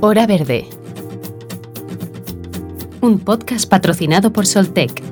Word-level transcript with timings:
Hora 0.00 0.28
Verde. 0.28 0.68
Un 3.00 3.18
podcast 3.18 3.68
patrocinado 3.68 4.32
por 4.32 4.46
Soltec. 4.46 5.02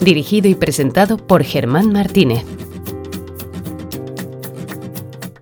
Dirigido 0.00 0.48
y 0.48 0.54
presentado 0.54 1.16
por 1.16 1.42
Germán 1.42 1.90
Martínez. 1.90 2.44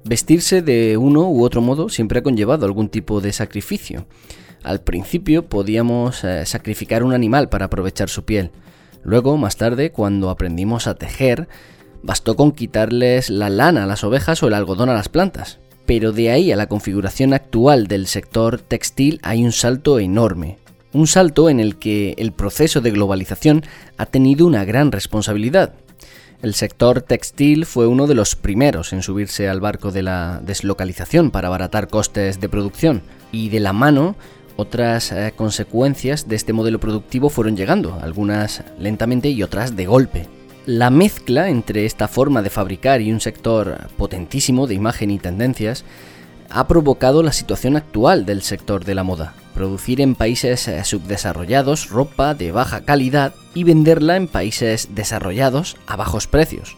Vestirse 0.04 0.62
de 0.62 0.96
uno 0.96 1.28
u 1.28 1.44
otro 1.44 1.60
modo 1.60 1.90
siempre 1.90 2.20
ha 2.20 2.22
conllevado 2.22 2.64
algún 2.64 2.88
tipo 2.88 3.20
de 3.20 3.34
sacrificio. 3.34 4.06
Al 4.62 4.80
principio 4.80 5.46
podíamos 5.46 6.24
eh, 6.24 6.46
sacrificar 6.46 7.02
un 7.02 7.12
animal 7.12 7.50
para 7.50 7.66
aprovechar 7.66 8.08
su 8.08 8.24
piel. 8.24 8.50
Luego, 9.02 9.36
más 9.36 9.58
tarde, 9.58 9.92
cuando 9.92 10.30
aprendimos 10.30 10.86
a 10.86 10.94
tejer, 10.94 11.48
bastó 12.02 12.34
con 12.34 12.52
quitarles 12.52 13.28
la 13.28 13.50
lana 13.50 13.84
a 13.84 13.86
las 13.86 14.04
ovejas 14.04 14.42
o 14.42 14.48
el 14.48 14.54
algodón 14.54 14.88
a 14.88 14.94
las 14.94 15.10
plantas. 15.10 15.60
Pero 15.86 16.12
de 16.12 16.30
ahí 16.30 16.52
a 16.52 16.56
la 16.56 16.66
configuración 16.66 17.32
actual 17.32 17.86
del 17.86 18.06
sector 18.06 18.60
textil 18.60 19.20
hay 19.22 19.44
un 19.44 19.52
salto 19.52 19.98
enorme. 19.98 20.58
Un 20.92 21.06
salto 21.06 21.48
en 21.48 21.60
el 21.60 21.76
que 21.76 22.14
el 22.18 22.32
proceso 22.32 22.80
de 22.80 22.90
globalización 22.90 23.62
ha 23.96 24.06
tenido 24.06 24.46
una 24.46 24.64
gran 24.64 24.92
responsabilidad. 24.92 25.74
El 26.42 26.54
sector 26.54 27.02
textil 27.02 27.64
fue 27.64 27.86
uno 27.86 28.06
de 28.06 28.14
los 28.14 28.34
primeros 28.36 28.92
en 28.92 29.02
subirse 29.02 29.48
al 29.48 29.60
barco 29.60 29.90
de 29.90 30.02
la 30.02 30.40
deslocalización 30.44 31.30
para 31.30 31.48
abaratar 31.48 31.88
costes 31.88 32.40
de 32.40 32.48
producción 32.48 33.02
y 33.32 33.48
de 33.48 33.60
la 33.60 33.72
mano 33.72 34.16
otras 34.56 35.12
eh, 35.12 35.32
consecuencias 35.36 36.28
de 36.28 36.36
este 36.36 36.52
modelo 36.52 36.80
productivo 36.80 37.28
fueron 37.28 37.56
llegando, 37.56 37.98
algunas 38.00 38.64
lentamente 38.78 39.28
y 39.28 39.42
otras 39.42 39.76
de 39.76 39.86
golpe. 39.86 40.35
La 40.66 40.90
mezcla 40.90 41.48
entre 41.48 41.86
esta 41.86 42.08
forma 42.08 42.42
de 42.42 42.50
fabricar 42.50 43.00
y 43.00 43.12
un 43.12 43.20
sector 43.20 43.86
potentísimo 43.96 44.66
de 44.66 44.74
imagen 44.74 45.12
y 45.12 45.20
tendencias 45.20 45.84
ha 46.50 46.66
provocado 46.66 47.22
la 47.22 47.32
situación 47.32 47.76
actual 47.76 48.26
del 48.26 48.42
sector 48.42 48.84
de 48.84 48.96
la 48.96 49.04
moda. 49.04 49.34
Producir 49.54 50.00
en 50.00 50.16
países 50.16 50.66
eh, 50.66 50.82
subdesarrollados 50.82 51.88
ropa 51.88 52.34
de 52.34 52.50
baja 52.50 52.80
calidad 52.80 53.32
y 53.54 53.62
venderla 53.62 54.16
en 54.16 54.26
países 54.26 54.88
desarrollados 54.92 55.76
a 55.86 55.94
bajos 55.94 56.26
precios. 56.26 56.76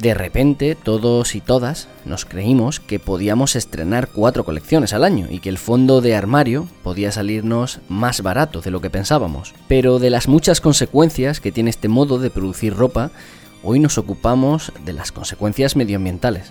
De 0.00 0.14
repente, 0.14 0.76
todos 0.82 1.34
y 1.34 1.42
todas 1.42 1.86
nos 2.06 2.24
creímos 2.24 2.80
que 2.80 2.98
podíamos 2.98 3.54
estrenar 3.54 4.08
cuatro 4.08 4.44
colecciones 4.46 4.94
al 4.94 5.04
año 5.04 5.26
y 5.28 5.40
que 5.40 5.50
el 5.50 5.58
fondo 5.58 6.00
de 6.00 6.16
armario 6.16 6.66
podía 6.82 7.12
salirnos 7.12 7.80
más 7.90 8.22
barato 8.22 8.62
de 8.62 8.70
lo 8.70 8.80
que 8.80 8.88
pensábamos. 8.88 9.52
Pero 9.68 9.98
de 9.98 10.08
las 10.08 10.26
muchas 10.26 10.62
consecuencias 10.62 11.40
que 11.40 11.52
tiene 11.52 11.68
este 11.68 11.88
modo 11.88 12.18
de 12.18 12.30
producir 12.30 12.74
ropa, 12.74 13.10
hoy 13.62 13.78
nos 13.78 13.98
ocupamos 13.98 14.72
de 14.86 14.94
las 14.94 15.12
consecuencias 15.12 15.76
medioambientales. 15.76 16.50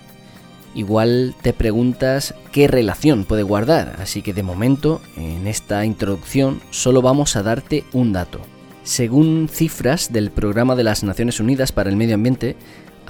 Igual 0.76 1.34
te 1.42 1.52
preguntas 1.52 2.36
qué 2.52 2.68
relación 2.68 3.24
puede 3.24 3.42
guardar, 3.42 3.96
así 3.98 4.22
que 4.22 4.32
de 4.32 4.44
momento, 4.44 5.00
en 5.16 5.48
esta 5.48 5.84
introducción, 5.84 6.60
solo 6.70 7.02
vamos 7.02 7.34
a 7.34 7.42
darte 7.42 7.82
un 7.92 8.12
dato. 8.12 8.38
Según 8.84 9.48
cifras 9.52 10.12
del 10.12 10.30
Programa 10.30 10.76
de 10.76 10.84
las 10.84 11.02
Naciones 11.02 11.40
Unidas 11.40 11.72
para 11.72 11.90
el 11.90 11.96
Medio 11.96 12.14
Ambiente, 12.14 12.56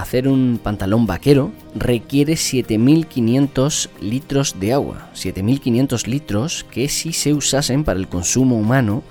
hacer 0.01 0.29
un 0.29 0.61
pantalón 0.63 1.07
vaquero 1.07 1.53
requiere 1.75 2.35
7.500 2.35 3.89
litros 4.01 4.61
de 4.61 4.73
agua. 4.73 5.11
7.500 5.15 6.07
litros 6.07 6.67
que 6.71 6.89
si 6.89 7.13
se 7.13 7.35
usasen 7.35 7.85
para 7.85 7.99
el 7.99 8.09
consumo 8.09 8.57
humano 8.57 9.03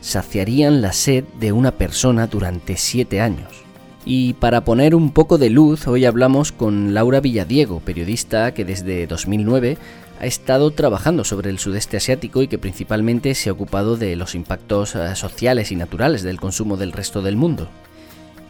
saciarían 0.00 0.82
la 0.82 0.92
sed 0.92 1.24
de 1.38 1.52
una 1.52 1.72
persona 1.72 2.26
durante 2.26 2.76
7 2.76 3.20
años. 3.20 3.62
Y 4.04 4.32
para 4.34 4.64
poner 4.64 4.94
un 4.94 5.12
poco 5.12 5.38
de 5.38 5.48
luz, 5.48 5.86
hoy 5.86 6.04
hablamos 6.04 6.50
con 6.50 6.92
Laura 6.92 7.20
Villadiego, 7.20 7.80
periodista 7.80 8.52
que 8.52 8.64
desde 8.64 9.06
2009 9.06 9.78
ha 10.20 10.26
estado 10.26 10.72
trabajando 10.72 11.24
sobre 11.24 11.50
el 11.50 11.58
sudeste 11.58 11.96
asiático 11.96 12.42
y 12.42 12.48
que 12.48 12.58
principalmente 12.58 13.34
se 13.34 13.48
ha 13.48 13.52
ocupado 13.52 13.96
de 13.96 14.16
los 14.16 14.34
impactos 14.34 14.94
eh, 14.94 15.14
sociales 15.14 15.70
y 15.70 15.76
naturales 15.76 16.22
del 16.22 16.40
consumo 16.40 16.76
del 16.76 16.92
resto 16.92 17.22
del 17.22 17.36
mundo. 17.36 17.68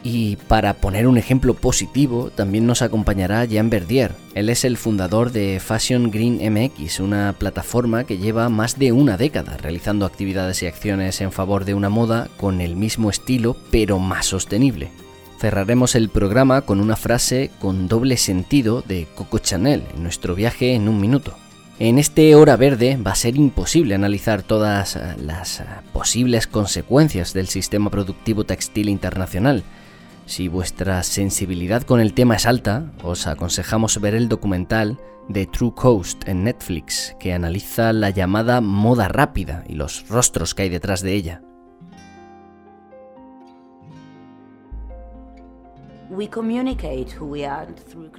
Y 0.04 0.36
para 0.48 0.74
poner 0.74 1.06
un 1.06 1.16
ejemplo 1.16 1.54
positivo, 1.54 2.30
también 2.34 2.66
nos 2.66 2.82
acompañará 2.82 3.44
Jean 3.44 3.70
Verdier. 3.70 4.12
Él 4.34 4.48
es 4.48 4.64
el 4.64 4.76
fundador 4.76 5.30
de 5.30 5.60
Fashion 5.60 6.10
Green 6.10 6.40
MX, 6.52 6.98
una 7.00 7.34
plataforma 7.38 8.04
que 8.04 8.18
lleva 8.18 8.48
más 8.48 8.78
de 8.78 8.91
una 8.91 9.16
década 9.16 9.56
realizando 9.58 10.04
actividades 10.04 10.62
y 10.62 10.66
acciones 10.66 11.20
en 11.20 11.30
favor 11.30 11.64
de 11.64 11.74
una 11.74 11.88
moda 11.88 12.28
con 12.36 12.60
el 12.60 12.74
mismo 12.74 13.10
estilo 13.10 13.56
pero 13.70 14.00
más 14.00 14.26
sostenible. 14.26 14.91
Cerraremos 15.38 15.94
el 15.94 16.08
programa 16.08 16.62
con 16.62 16.80
una 16.80 16.96
frase 16.96 17.50
con 17.60 17.88
doble 17.88 18.16
sentido 18.16 18.82
de 18.82 19.06
Coco 19.14 19.38
Chanel 19.38 19.82
en 19.94 20.02
nuestro 20.02 20.34
viaje 20.34 20.74
en 20.74 20.88
un 20.88 21.00
minuto. 21.00 21.34
En 21.78 21.98
este 21.98 22.34
hora 22.36 22.56
verde 22.56 22.96
va 22.96 23.10
a 23.10 23.16
ser 23.16 23.36
imposible 23.36 23.96
analizar 23.96 24.42
todas 24.42 24.96
las 25.18 25.64
posibles 25.92 26.46
consecuencias 26.46 27.32
del 27.32 27.48
sistema 27.48 27.91
productivo 27.91 28.44
textil 28.44 28.88
internacional, 28.88 29.64
si 30.32 30.48
vuestra 30.48 31.03
sensibilidad 31.03 31.82
con 31.82 32.00
el 32.00 32.15
tema 32.15 32.37
es 32.37 32.47
alta, 32.47 32.91
os 33.03 33.26
aconsejamos 33.26 34.00
ver 34.00 34.15
el 34.15 34.31
documental 34.31 34.98
The 35.31 35.44
True 35.44 35.75
Coast 35.75 36.26
en 36.26 36.44
Netflix, 36.44 37.15
que 37.20 37.34
analiza 37.34 37.93
la 37.93 38.09
llamada 38.09 38.62
moda 38.62 39.09
rápida 39.09 39.62
y 39.69 39.75
los 39.75 40.09
rostros 40.09 40.54
que 40.54 40.62
hay 40.62 40.69
detrás 40.71 41.03
de 41.03 41.12
ella. 41.12 41.42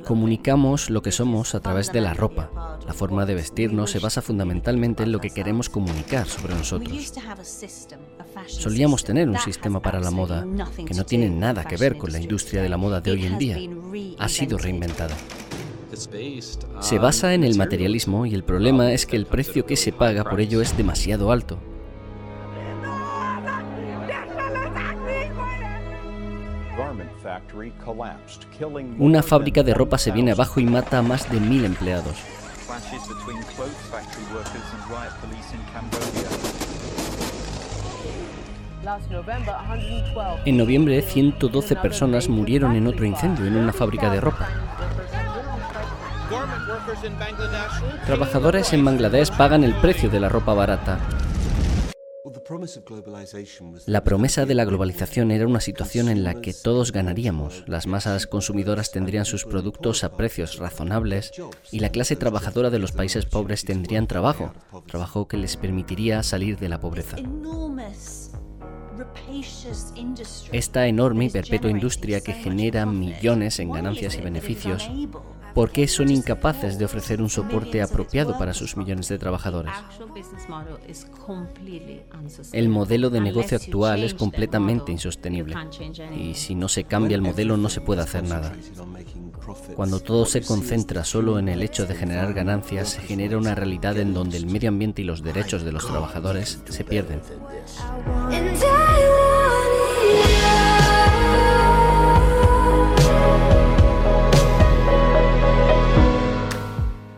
Comunicamos 0.05 0.89
lo 0.89 1.01
que 1.01 1.11
somos 1.11 1.55
a 1.55 1.59
través 1.59 1.91
de 1.91 2.01
la 2.01 2.13
ropa. 2.13 2.79
La 2.87 2.93
forma 2.93 3.25
de 3.25 3.35
vestirnos 3.35 3.91
se 3.91 3.99
basa 3.99 4.21
fundamentalmente 4.21 5.03
en 5.03 5.11
lo 5.11 5.19
que 5.19 5.29
queremos 5.29 5.69
comunicar 5.69 6.27
sobre 6.27 6.55
nosotros. 6.55 7.13
Solíamos 8.47 9.03
tener 9.03 9.29
un 9.29 9.37
sistema 9.37 9.79
para 9.79 9.99
la 9.99 10.11
moda 10.11 10.45
que 10.85 10.93
no 10.93 11.05
tiene 11.05 11.29
nada 11.29 11.65
que 11.65 11.77
ver 11.77 11.97
con 11.97 12.11
la 12.11 12.19
industria 12.19 12.61
de 12.61 12.69
la 12.69 12.77
moda 12.77 12.99
de 12.99 13.11
hoy 13.11 13.25
en 13.25 13.37
día. 13.37 13.57
Ha 14.17 14.29
sido 14.29 14.57
reinventada. 14.57 15.15
Se 16.79 16.97
basa 16.97 17.33
en 17.35 17.43
el 17.43 17.55
materialismo 17.55 18.25
y 18.25 18.33
el 18.33 18.43
problema 18.43 18.91
es 18.91 19.05
que 19.05 19.15
el 19.15 19.27
precio 19.27 19.65
que 19.65 19.75
se 19.75 19.91
paga 19.91 20.23
por 20.23 20.41
ello 20.41 20.61
es 20.61 20.75
demasiado 20.75 21.31
alto. 21.31 21.59
Una 28.99 29.23
fábrica 29.23 29.63
de 29.63 29.73
ropa 29.73 29.97
se 29.97 30.11
viene 30.11 30.31
abajo 30.31 30.59
y 30.59 30.65
mata 30.65 30.99
a 30.99 31.01
más 31.01 31.31
de 31.31 31.39
mil 31.39 31.65
empleados. 31.65 32.17
En 40.45 40.57
noviembre, 40.57 41.01
112 41.01 41.75
personas 41.77 42.27
murieron 42.27 42.75
en 42.75 42.87
otro 42.87 43.05
incendio 43.05 43.45
en 43.45 43.55
una 43.55 43.71
fábrica 43.71 44.09
de 44.09 44.19
ropa. 44.19 44.49
Trabajadores 48.05 48.73
en 48.73 48.83
Bangladesh 48.83 49.31
pagan 49.31 49.63
el 49.63 49.73
precio 49.75 50.09
de 50.09 50.19
la 50.19 50.29
ropa 50.29 50.53
barata. 50.53 50.99
La 53.85 54.03
promesa 54.03 54.45
de 54.45 54.55
la 54.55 54.65
globalización 54.65 55.31
era 55.31 55.47
una 55.47 55.59
situación 55.59 56.09
en 56.09 56.23
la 56.23 56.41
que 56.41 56.53
todos 56.53 56.91
ganaríamos, 56.91 57.63
las 57.67 57.87
masas 57.87 58.27
consumidoras 58.27 58.91
tendrían 58.91 59.25
sus 59.25 59.45
productos 59.45 60.03
a 60.03 60.15
precios 60.15 60.57
razonables 60.57 61.31
y 61.71 61.79
la 61.79 61.89
clase 61.89 62.15
trabajadora 62.15 62.69
de 62.69 62.79
los 62.79 62.91
países 62.91 63.25
pobres 63.25 63.65
tendrían 63.65 64.07
trabajo, 64.07 64.53
trabajo 64.87 65.27
que 65.27 65.37
les 65.37 65.57
permitiría 65.57 66.23
salir 66.23 66.57
de 66.57 66.69
la 66.69 66.79
pobreza. 66.79 67.17
Esta 70.51 70.87
enorme 70.87 71.25
y 71.25 71.29
perpetua 71.29 71.71
industria 71.71 72.21
que 72.21 72.33
genera 72.33 72.85
millones 72.85 73.59
en 73.59 73.71
ganancias 73.71 74.15
y 74.15 74.21
beneficios 74.21 74.89
¿Por 75.53 75.69
qué 75.71 75.87
son 75.87 76.09
incapaces 76.09 76.77
de 76.77 76.85
ofrecer 76.85 77.21
un 77.21 77.29
soporte 77.29 77.81
apropiado 77.81 78.37
para 78.37 78.53
sus 78.53 78.75
millones 78.75 79.07
de 79.07 79.19
trabajadores? 79.19 79.73
El 82.51 82.69
modelo 82.69 83.09
de 83.09 83.21
negocio 83.21 83.57
actual 83.57 84.03
es 84.03 84.13
completamente 84.13 84.91
insostenible 84.91 85.55
y 86.17 86.33
si 86.33 86.55
no 86.55 86.67
se 86.67 86.85
cambia 86.85 87.15
el 87.15 87.21
modelo 87.21 87.57
no 87.57 87.69
se 87.69 87.81
puede 87.81 88.01
hacer 88.01 88.23
nada. 88.23 88.53
Cuando 89.75 89.99
todo 89.99 90.25
se 90.25 90.41
concentra 90.41 91.03
solo 91.03 91.37
en 91.37 91.49
el 91.49 91.61
hecho 91.61 91.85
de 91.85 91.95
generar 91.95 92.33
ganancias, 92.33 92.89
se 92.89 93.01
genera 93.01 93.37
una 93.37 93.55
realidad 93.55 93.97
en 93.97 94.13
donde 94.13 94.37
el 94.37 94.45
medio 94.45 94.69
ambiente 94.69 95.01
y 95.01 95.05
los 95.05 95.21
derechos 95.21 95.63
de 95.63 95.71
los 95.71 95.85
trabajadores 95.85 96.61
se 96.67 96.83
pierden. 96.83 97.21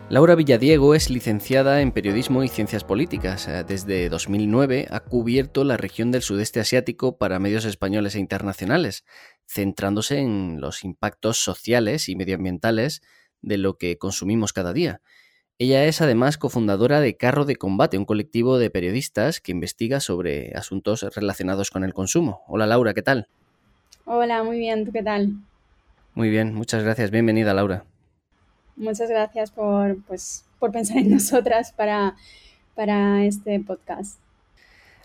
Laura 0.08 0.36
Villadiego 0.36 0.94
es 0.94 1.10
licenciada 1.10 1.80
en 1.80 1.90
Periodismo 1.90 2.44
y 2.44 2.48
Ciencias 2.48 2.84
Políticas. 2.84 3.48
Eh, 3.48 3.64
desde 3.66 4.08
2009 4.08 4.86
ha 4.88 5.00
cubierto 5.00 5.64
la 5.64 5.76
región 5.76 6.12
del 6.12 6.22
sudeste 6.22 6.60
asiático 6.60 7.18
para 7.18 7.40
medios 7.40 7.64
españoles 7.64 8.14
e 8.14 8.20
internacionales, 8.20 9.04
centrándose 9.46 10.20
en 10.20 10.60
los 10.60 10.84
impactos 10.84 11.38
sociales 11.38 12.08
y 12.08 12.14
medioambientales 12.14 13.02
de 13.42 13.58
lo 13.58 13.78
que 13.78 13.98
consumimos 13.98 14.52
cada 14.52 14.72
día. 14.72 15.00
Ella 15.58 15.84
es 15.86 16.00
además 16.00 16.38
cofundadora 16.38 17.00
de 17.00 17.16
Carro 17.16 17.44
de 17.44 17.56
Combate, 17.56 17.98
un 17.98 18.04
colectivo 18.04 18.60
de 18.60 18.70
periodistas 18.70 19.40
que 19.40 19.50
investiga 19.50 19.98
sobre 19.98 20.52
asuntos 20.54 21.04
relacionados 21.16 21.72
con 21.72 21.82
el 21.82 21.94
consumo. 21.94 22.42
Hola 22.46 22.68
Laura, 22.68 22.94
¿qué 22.94 23.02
tal? 23.02 23.26
Hola, 24.04 24.44
muy 24.44 24.60
bien, 24.60 24.84
¿tú 24.84 24.92
qué 24.92 25.02
tal? 25.02 25.32
Muy 26.14 26.30
bien, 26.30 26.54
muchas 26.54 26.84
gracias. 26.84 27.10
Bienvenida 27.10 27.54
Laura. 27.54 27.84
Muchas 28.76 29.08
gracias 29.08 29.50
por, 29.50 30.02
pues, 30.04 30.44
por 30.58 30.70
pensar 30.70 30.98
en 30.98 31.10
nosotras 31.10 31.72
para, 31.72 32.16
para 32.74 33.24
este 33.24 33.58
podcast. 33.60 34.18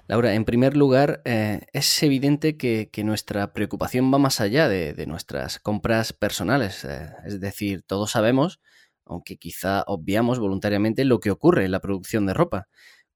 Laura, 0.07 0.33
en 0.33 0.44
primer 0.44 0.75
lugar, 0.75 1.21
eh, 1.23 1.62
es 1.71 2.03
evidente 2.03 2.57
que, 2.57 2.89
nuestra 3.03 3.53
preocupación 3.53 4.13
va 4.13 4.18
más 4.18 4.41
allá 4.41 4.68
de, 4.68 5.06
nuestras 5.07 5.57
compras 5.59 6.12
personales. 6.12 6.83
Eh, 6.83 7.09
es 7.25 7.39
decir, 7.39 7.81
todos 7.83 8.12
sabemos, 8.12 8.59
aunque 9.06 9.38
quizá 9.38 9.83
obviamos 9.88 10.38
voluntariamente, 10.38 11.06
lo 11.06 11.21
que 11.21 11.31
ocurre 11.31 11.63
en 11.63 11.71
la 11.71 11.79
producción 11.79 12.25
de 12.25 12.33
ropa. 12.33 12.67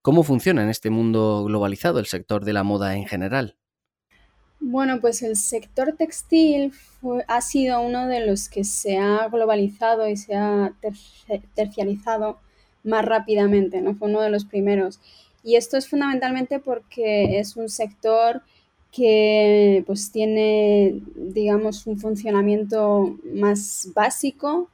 ¿Cómo 0.01 0.23
funciona 0.23 0.63
en 0.63 0.69
este 0.69 0.89
mundo 0.89 1.43
globalizado 1.43 1.99
el 1.99 2.05
sector 2.05 2.45
de 2.45 2.53
la 2.53 2.63
moda 2.63 2.95
en 2.95 3.07
general? 3.07 3.57
Bueno, 4.59 4.99
pues 5.01 5.21
el 5.21 5.35
sector 5.35 5.93
textil 5.97 6.73
ha 7.27 7.41
sido 7.41 7.81
uno 7.81 8.07
de 8.07 8.25
los 8.25 8.49
que 8.49 8.63
se 8.63 8.97
ha 8.97 9.27
globalizado 9.27 10.07
y 10.07 10.17
se 10.17 10.35
ha 10.35 10.73
terciarizado 11.53 12.39
más 12.83 13.05
rápidamente, 13.05 13.81
¿no? 13.81 13.95
Fue 13.95 14.09
uno 14.09 14.21
de 14.21 14.29
los 14.29 14.45
primeros. 14.45 14.99
Y 15.43 15.55
esto 15.57 15.77
es 15.77 15.87
fundamentalmente 15.87 16.59
porque 16.59 17.39
es 17.39 17.55
un 17.55 17.69
sector 17.69 18.41
que 18.91 19.83
pues 19.85 20.11
tiene, 20.11 21.01
digamos, 21.15 21.85
un 21.85 21.99
funcionamiento 21.99 23.17
más 23.25 23.89
básico 23.93 24.69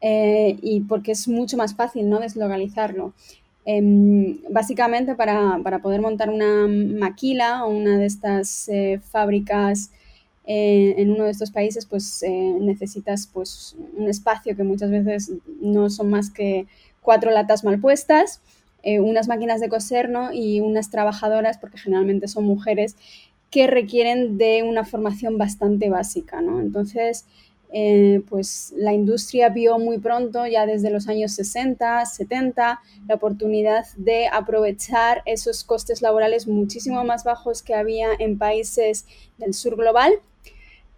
eh, 0.00 0.56
y 0.62 0.80
porque 0.82 1.12
es 1.12 1.26
mucho 1.26 1.56
más 1.56 1.74
fácil 1.74 2.08
¿no? 2.08 2.20
deslocalizarlo. 2.20 3.12
Em, 3.68 4.38
básicamente 4.48 5.16
para, 5.16 5.60
poder 5.82 6.00
montar 6.00 6.30
una 6.30 6.66
maquila 6.68 7.64
o 7.64 7.70
una 7.70 7.98
de 7.98 8.06
estas 8.06 8.68
eh, 8.68 9.00
fábricas 9.10 9.90
eh, 10.46 10.94
en 10.98 11.10
uno 11.10 11.24
de 11.24 11.32
estos 11.32 11.50
países, 11.50 11.84
pues 11.84 12.24
necesitas 12.60 13.26
pues, 13.26 13.76
un 13.96 14.08
espacio 14.08 14.56
que 14.56 14.62
muchas 14.62 14.90
veces 14.90 15.32
no 15.60 15.90
son 15.90 16.10
más 16.10 16.30
que 16.30 16.66
cuatro 17.02 17.32
latas 17.32 17.64
mal 17.64 17.80
puestas 17.80 18.40
eh, 18.86 19.00
unas 19.00 19.26
máquinas 19.26 19.60
de 19.60 19.68
coser 19.68 20.08
y 20.32 20.60
unas 20.60 20.90
trabajadoras, 20.90 21.58
porque 21.58 21.76
generalmente 21.76 22.28
son 22.28 22.44
mujeres, 22.44 22.94
que 23.50 23.66
requieren 23.66 24.38
de 24.38 24.62
una 24.62 24.84
formación 24.84 25.38
bastante 25.38 25.90
básica. 25.90 26.40
¿no? 26.40 26.60
Entonces, 26.60 27.26
eh, 27.72 28.22
pues 28.28 28.72
la 28.76 28.92
industria 28.92 29.48
vio 29.48 29.78
muy 29.78 29.98
pronto, 29.98 30.46
ya 30.46 30.66
desde 30.66 30.90
los 30.90 31.08
años 31.08 31.32
60, 31.32 32.04
70, 32.06 32.80
la 33.08 33.14
oportunidad 33.14 33.86
de 33.96 34.28
aprovechar 34.28 35.22
esos 35.26 35.64
costes 35.64 36.02
laborales 36.02 36.46
muchísimo 36.46 37.04
más 37.04 37.24
bajos 37.24 37.62
que 37.62 37.74
había 37.74 38.08
en 38.18 38.38
países 38.38 39.06
del 39.38 39.54
sur 39.54 39.76
global, 39.76 40.12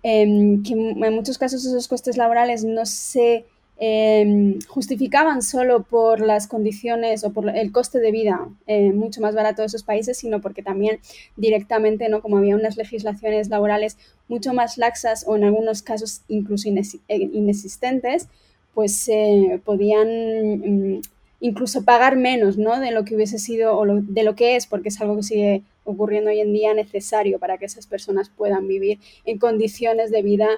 em, 0.03 0.63
que 0.63 0.73
en 0.75 1.15
muchos 1.15 1.39
casos 1.39 1.65
esos 1.65 1.89
costes 1.89 2.17
laborales 2.17 2.65
no 2.65 2.87
se 2.87 3.45
Em, 3.81 4.59
justificaban 4.67 5.41
solo 5.41 5.85
por 5.85 6.21
las 6.21 6.49
condiciones 6.49 7.23
o 7.23 7.33
por 7.33 7.49
el 7.49 7.71
coste 7.71 8.01
de 8.01 8.11
vida 8.11 8.49
eh, 8.67 8.93
mucho 8.93 9.21
más 9.21 9.37
barato 9.37 9.63
de 9.63 9.67
esos 9.67 9.85
países, 9.85 10.19
sino 10.19 10.41
porque 10.41 10.65
también 10.65 10.99
directamente, 11.37 12.09
¿no? 12.09 12.21
como 12.21 12.39
había 12.39 12.57
unas 12.57 12.77
legislaciones 12.77 13.49
laborales 13.51 13.97
mucho 14.27 14.53
más 14.53 14.79
laxas 14.79 15.25
o 15.29 15.37
en 15.37 15.45
algunos 15.45 15.83
casos 15.83 16.23
incluso 16.27 16.69
eh, 16.69 17.05
inexistentes, 17.09 18.27
pues 18.75 19.09
eh, 19.09 19.61
podían 19.65 20.97
mm, 20.97 21.03
incluso 21.41 21.85
pagar 21.85 22.17
menos 22.17 22.59
¿no? 22.59 22.81
de 22.81 22.91
lo 22.91 23.05
que 23.05 23.15
hubiese 23.15 23.39
sido 23.39 23.79
o 23.79 23.87
de 23.87 24.23
lo 24.25 24.35
que 24.35 24.57
es, 24.57 24.67
porque 24.67 24.89
es 24.89 25.01
algo 25.01 25.15
que 25.15 25.23
sigue 25.23 25.63
ocurriendo 25.85 26.31
hoy 26.31 26.41
en 26.41 26.53
día 26.53 26.75
necesario 26.75 27.39
para 27.39 27.59
que 27.59 27.67
esas 27.67 27.87
personas 27.87 28.29
puedan 28.29 28.67
vivir 28.67 28.99
en 29.25 29.39
condiciones 29.39 30.11
de 30.11 30.23
vida 30.23 30.49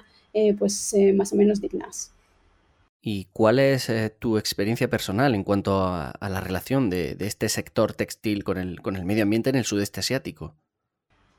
pues 0.57 0.95
más 1.13 1.33
o 1.33 1.35
menos 1.35 1.59
dignas. 1.61 2.11
¿Y 3.03 3.25
cuál 3.33 3.57
es 3.57 3.89
eh, 3.89 4.13
tu 4.17 4.37
experiencia 4.37 4.87
personal 4.87 5.33
en 5.33 5.43
cuanto 5.43 5.83
a, 5.83 6.13
la 6.21 6.39
relación 6.39 6.91
de, 6.91 7.17
este 7.19 7.49
sector 7.49 7.93
textil 7.93 8.43
con 8.43 8.57
el, 8.57 9.05
medio 9.05 9.23
ambiente 9.23 9.49
en 9.49 9.55
el 9.55 9.65
sudeste 9.65 10.01
asiático? 10.01 10.53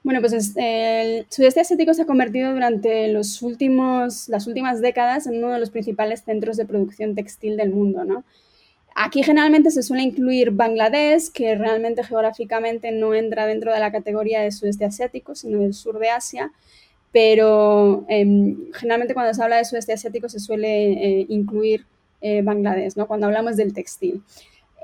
Bueno, 0.03 0.21
pues 0.21 0.33
el 0.57 1.27
sudeste 1.29 1.61
asiático 1.61 1.95
se 1.95 2.03
ha 2.03 2.07
convertido 2.07 2.53
durante 2.53 3.07
los 3.13 3.41
últimos, 3.43 4.29
las 4.29 4.49
últimas 4.49 4.81
décadas 4.81 5.29
en 5.29 5.37
uno 5.37 5.53
de 5.53 5.61
los 5.61 5.71
principales 5.71 6.25
centros 6.25 6.57
de 6.57 6.67
producción 6.67 7.15
textil 7.15 7.57
del 7.57 7.71
mundo, 7.71 8.05
¿no? 8.05 8.25
Aquí 8.97 9.23
generalmente 9.23 9.71
se 9.71 9.85
suele 9.85 10.03
incluir 10.03 10.51
Bangladesh, 10.51 11.31
que 11.31 11.55
realmente 11.55 12.05
geográficamente 12.05 12.91
no 12.91 13.15
entra 13.15 13.47
dentro 13.47 13.73
de 13.73 13.79
la 13.79 13.93
categoría 13.93 14.41
de 14.41 14.51
sudeste 14.51 14.85
asiático, 14.85 15.37
sino 15.37 15.61
del 15.61 15.73
sur 15.73 15.99
de 16.01 16.11
Asia, 16.11 16.53
pero 17.13 18.05
em, 18.09 18.73
generalmente 18.73 19.15
cuando 19.15 19.35
se 19.35 19.43
habla 19.43 19.59
de 19.59 19.65
sudeste 19.65 19.93
asiático 19.93 20.29
se 20.29 20.41
suele 20.41 20.93
eh, 20.93 21.27
incluir 21.29 21.87
eh, 22.23 22.41
Bangladesh, 22.43 22.97
¿no? 22.97 23.07
Cuando 23.07 23.27
hablamos 23.27 23.57
del 23.57 23.75
textil. 23.75 24.23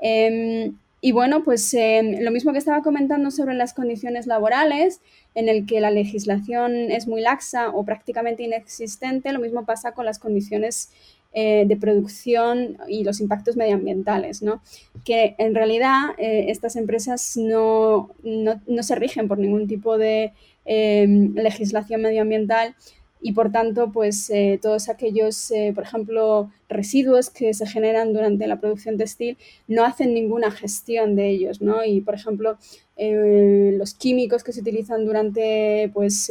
Em, 0.01 0.77
y 1.01 1.11
bueno, 1.11 1.43
pues 1.43 1.73
em, 1.73 2.19
lo 2.21 2.31
mismo 2.31 2.51
que 2.51 2.59
estaba 2.59 2.83
comentando 2.83 3.31
sobre 3.31 3.55
las 3.55 3.73
condiciones 3.73 4.27
laborales, 4.27 5.01
en 5.33 5.49
el 5.49 5.65
que 5.65 5.79
la 5.79 5.89
legislación 5.89 6.91
es 6.91 7.07
muy 7.07 7.21
laxa 7.21 7.69
o 7.69 7.83
prácticamente 7.83 8.43
inexistente, 8.43 9.31
lo 9.31 9.39
mismo 9.39 9.65
pasa 9.65 9.93
con 9.93 10.05
las 10.05 10.19
condiciones 10.19 10.91
eh, 11.33 11.63
de 11.67 11.77
producción 11.77 12.77
y 12.87 13.03
los 13.03 13.21
impactos 13.21 13.55
medioambientales, 13.55 14.41
¿no? 14.41 14.61
Que 15.05 15.35
en 15.37 15.55
realidad 15.55 16.09
estas 16.17 16.75
empresas 16.75 17.37
no, 17.37 18.09
no, 18.23 18.61
no, 18.67 18.83
se 18.83 18.95
rigen 18.95 19.27
por 19.27 19.37
ningún 19.37 19.67
tipo 19.67 19.97
de 19.97 20.33
Em, 20.71 21.33
legislación 21.33 21.99
medioambiental 22.03 22.75
y 23.19 23.31
por 23.31 23.51
tanto, 23.51 23.91
pues 23.91 24.29
eh, 24.29 24.59
todos 24.61 24.87
aquellos, 24.87 25.49
eh, 25.49 25.71
por 25.73 25.83
ejemplo, 25.83 26.51
residuos 26.69 27.31
que 27.31 27.55
se 27.55 27.65
generan 27.65 28.13
durante 28.13 28.45
la 28.45 28.59
producción 28.59 28.95
textil 28.95 29.35
no 29.67 29.83
hacen 29.83 30.13
ninguna 30.13 30.51
gestión 30.51 31.15
de 31.15 31.29
ellos, 31.29 31.59
¿no? 31.59 31.83
Y 31.83 32.01
por 32.01 32.13
ejemplo, 32.13 32.59
eh, 32.97 33.73
los 33.79 33.95
químicos 33.95 34.43
que 34.43 34.53
se 34.53 34.61
utilizan 34.61 35.05
durante 35.05 35.89
pues, 35.91 36.29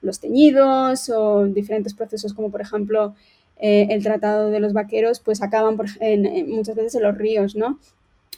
los 0.00 0.20
teñidos 0.20 1.10
o 1.10 1.46
diferentes 1.46 1.92
procesos 1.92 2.34
como 2.34 2.52
por 2.52 2.60
ejemplo 2.60 3.16
el 3.58 4.00
tratado 4.04 4.50
de 4.50 4.60
los 4.60 4.74
vaqueros, 4.74 5.18
pues 5.18 5.42
acaban 5.42 5.76
muchas 5.76 6.76
veces 6.76 6.94
en 6.94 7.02
los 7.02 7.18
ríos, 7.18 7.56
¿no? 7.56 7.80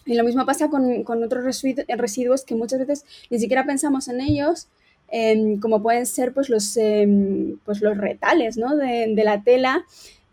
Y 0.06 0.14
lo 0.14 0.24
mismo 0.24 0.46
pasa 0.46 0.70
con, 0.70 1.02
con 1.02 1.22
otros 1.22 1.44
residuos 1.44 2.44
que 2.44 2.54
muchas 2.54 2.78
veces 2.78 3.04
ni 3.28 3.38
siquiera 3.38 3.66
pensamos 3.66 4.08
en 4.08 4.22
ellos 4.22 4.68
Em, 5.10 5.58
como 5.58 5.82
pueden 5.82 6.04
ser 6.06 6.34
pues 6.34 6.50
los, 6.50 6.76
em, 6.76 7.58
pues 7.64 7.80
los 7.80 7.96
retales 7.96 8.56
de, 8.56 9.22
la 9.24 9.42
tela 9.42 9.86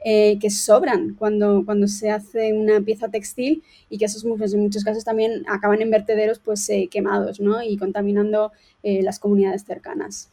eh, 0.03 0.37
que 0.39 0.49
sobran 0.49 1.15
cuando, 1.17 1.63
cuando 1.65 1.87
se 1.87 2.11
hace 2.11 2.53
una 2.53 2.81
pieza 2.81 3.09
textil 3.09 3.63
y 3.89 3.97
que 3.97 4.05
esos 4.05 4.25
pues, 4.37 4.53
en 4.53 4.61
muchos 4.61 4.83
casos 4.83 5.05
también 5.05 5.45
acaban 5.47 5.81
en 5.81 5.91
vertederos 5.91 6.39
pues, 6.39 6.69
eh, 6.69 6.89
quemados 6.91 7.39
y 7.65 7.77
contaminando 7.77 8.51
eh, 8.83 9.01
las 9.01 9.19
comunidades 9.19 9.63
cercanas. 9.63 10.29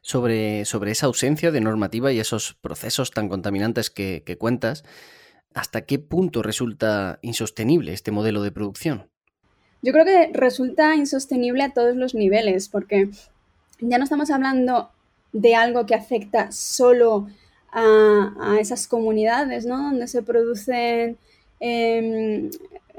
Sobre, 0.00 0.64
sobre, 0.64 0.92
esa 0.92 1.06
ausencia 1.06 1.50
de 1.50 1.60
normativa 1.60 2.12
y 2.12 2.20
esos 2.20 2.54
procesos 2.54 3.10
tan 3.10 3.28
contaminantes 3.28 3.90
que, 3.90 4.22
que 4.24 4.38
cuentas, 4.38 4.84
¿hasta 5.54 5.82
qué 5.82 5.98
punto 5.98 6.42
resulta 6.42 7.18
insostenible 7.22 7.92
este 7.92 8.12
modelo 8.12 8.42
de 8.42 8.52
producción? 8.52 9.08
Yo 9.82 9.92
creo 9.92 10.04
que 10.04 10.30
resulta 10.32 10.94
insostenible 10.94 11.62
a 11.64 11.72
todos 11.72 11.96
los 11.96 12.14
niveles, 12.14 12.68
porque 12.68 13.08
ya 13.80 13.98
no 13.98 14.04
estamos 14.04 14.30
hablando 14.30 14.90
de 15.32 15.54
algo 15.54 15.86
que 15.86 15.94
afecta 15.94 16.50
solo 16.52 17.28
a, 17.72 18.56
esas 18.58 18.86
comunidades, 18.88 19.66
¿no? 19.66 19.76
Donde 19.76 20.08
se 20.08 20.22
producen, 20.22 21.18
em, 21.60 22.50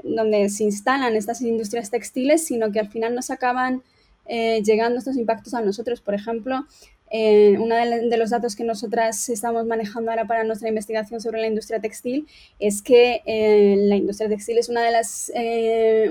donde 0.04 0.48
se 0.50 0.64
instalan 0.64 1.16
estas 1.16 1.42
industrias 1.42 1.90
textiles, 1.90 2.44
sino 2.44 2.70
que 2.70 2.78
al 2.78 2.88
final 2.88 3.14
nos 3.14 3.30
acaban 3.30 3.82
eh, 4.26 4.62
llegando 4.62 4.98
estos 4.98 5.16
impactos 5.16 5.54
a 5.54 5.62
nosotros. 5.62 6.00
Por 6.00 6.14
ejemplo, 6.14 6.64
eh, 7.10 7.56
uno 7.58 7.74
de, 7.74 8.16
los 8.18 8.30
datos 8.30 8.54
que 8.54 8.62
nosotras 8.62 9.28
estamos 9.30 9.66
manejando 9.66 10.10
ahora 10.10 10.26
para 10.26 10.44
nuestra 10.44 10.68
investigación 10.68 11.20
sobre 11.20 11.40
la 11.40 11.48
industria 11.48 11.80
textil 11.80 12.28
es 12.60 12.82
que 12.82 13.22
eh, 13.24 13.74
la 13.78 13.96
industria 13.96 14.28
textil 14.28 14.58
es 14.58 14.68
una 14.68 14.82
de 14.82 14.92
las, 14.92 15.32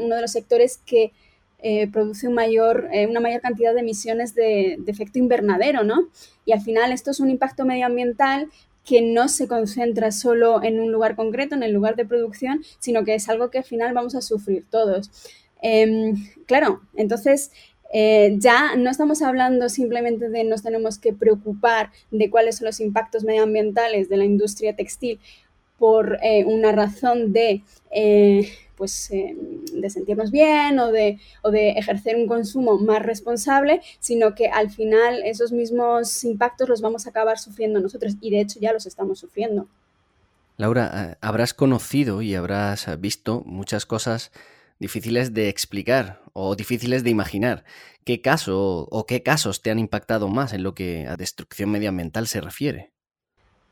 uno 0.03 0.15
de 0.15 0.21
los 0.21 0.31
sectores 0.31 0.79
que 0.85 1.13
eh, 1.59 1.87
produce 1.91 2.27
eh, 2.27 3.07
una 3.07 3.19
mayor 3.19 3.41
cantidad 3.41 3.73
de 3.73 3.79
emisiones 3.79 4.35
de, 4.35 4.77
efecto 4.85 5.17
invernadero, 5.17 5.83
¿no? 5.83 6.07
Y 6.45 6.51
al 6.51 6.61
final 6.61 6.91
esto 6.91 7.09
es 7.09 7.19
un 7.19 7.31
impacto 7.31 7.65
medioambiental 7.65 8.49
que 8.85 9.01
no 9.01 9.27
se 9.27 9.47
concentra 9.47 10.11
solo 10.11 10.61
en 10.63 10.79
un 10.79 10.91
lugar 10.91 11.15
concreto, 11.15 11.55
en 11.55 11.63
el 11.63 11.73
lugar 11.73 11.95
de 11.95 12.05
producción, 12.05 12.61
sino 12.77 13.03
que 13.03 13.15
es 13.15 13.27
algo 13.27 13.49
que 13.49 13.57
al 13.57 13.63
final 13.63 13.93
vamos 13.95 14.13
a 14.13 14.21
sufrir 14.21 14.65
todos. 14.69 15.09
Em, 15.61 16.27
claro, 16.45 16.81
entonces 16.95 17.51
eh, 17.91 18.35
ya 18.37 18.75
no 18.75 18.91
estamos 18.91 19.23
hablando 19.23 19.67
simplemente 19.67 20.29
de 20.29 20.43
nos 20.43 20.61
tenemos 20.61 20.99
que 20.99 21.11
preocupar 21.11 21.89
de 22.11 22.29
cuáles 22.29 22.57
son 22.57 22.67
los 22.67 22.79
impactos 22.79 23.23
medioambientales 23.23 24.09
de 24.09 24.17
la 24.17 24.25
industria 24.25 24.75
textil 24.75 25.19
por 25.79 26.19
una 26.45 26.71
razón 26.71 27.33
de, 27.33 27.61
pues, 28.77 29.09
de 29.09 29.89
sentirnos 29.89 30.31
bien 30.31 30.79
o 30.79 30.91
de, 30.91 31.19
o 31.41 31.51
de 31.51 31.71
ejercer 31.71 32.15
un 32.15 32.27
consumo 32.27 32.77
más 32.77 33.01
responsable, 33.01 33.81
sino 33.99 34.35
que 34.35 34.47
al 34.47 34.69
final 34.69 35.23
esos 35.25 35.51
mismos 35.51 36.23
impactos 36.23 36.69
los 36.69 36.81
vamos 36.81 37.07
a 37.07 37.09
acabar 37.09 37.39
sufriendo 37.39 37.81
nosotros 37.81 38.15
y 38.21 38.29
de 38.29 38.41
hecho 38.41 38.59
ya 38.61 38.71
los 38.71 38.85
estamos 38.85 39.19
sufriendo. 39.19 39.67
Laura, 40.57 41.17
habrás 41.21 41.53
conocido 41.53 42.21
y 42.21 42.33
habrás 42.33 42.87
visto 42.99 43.43
muchas 43.45 43.85
cosas 43.85 44.31
difíciles 44.79 45.33
de 45.33 45.49
explicar 45.49 46.21
o 46.33 46.55
difíciles 46.55 47.03
de 47.03 47.09
imaginar. 47.09 47.63
¿Qué 48.05 48.21
caso 48.21 48.87
o 48.89 49.05
qué 49.05 49.21
casos 49.21 49.61
te 49.61 49.69
han 49.69 49.79
impactado 49.79 50.29
más 50.29 50.53
en 50.53 50.63
lo 50.63 50.73
que 50.73 51.07
a 51.07 51.17
destrucción 51.17 51.69
medioambiental 51.69 52.27
se 52.27 52.41
refiere? 52.41 52.91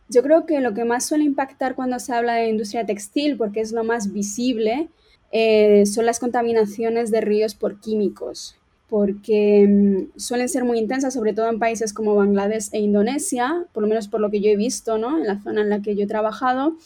Yo 0.08 0.22
creo 0.22 0.46
que 0.46 0.60
lo 0.60 0.74
que 0.74 0.86
más 0.86 1.06
suele 1.06 1.24
impactar 1.24 1.76
cuando 1.76 2.00
se 2.00 2.14
habla 2.14 2.36
de 2.36 2.50
industria 2.50 2.86
textil, 2.86 3.38
porque 3.38 3.62
es 3.62 3.72
lo 3.72 3.84
más 3.84 4.14
visible, 4.14 4.88
eh, 5.32 5.86
son 5.86 6.06
las 6.06 6.20
contaminaciones 6.20 7.12
de 7.12 7.22
ríos 7.22 7.56
por 7.56 7.80
químicos, 7.80 8.56
porque 8.88 9.66
mm, 9.68 10.18
suelen 10.18 10.48
ser 10.48 10.64
muy 10.64 10.78
intensas, 10.78 11.14
sobre 11.14 11.34
todo 11.34 11.50
en 11.50 11.60
países 11.60 11.92
como 11.92 12.16
Bangladesh 12.16 12.70
e 12.72 12.80
Indonesia, 12.80 13.66
por 13.74 13.82
lo 13.82 13.90
menos 13.90 14.08
por 14.08 14.22
lo 14.22 14.30
que 14.30 14.42
yo 14.42 14.50
he 14.50 14.56
visto 14.56 14.98
¿no? 14.98 15.18
en 15.18 15.26
la 15.26 15.42
zona 15.42 15.62
en 15.62 15.70
la 15.70 15.82
que 15.82 15.96
yo 15.96 16.04
he 16.04 16.08
trabajado 16.08 16.78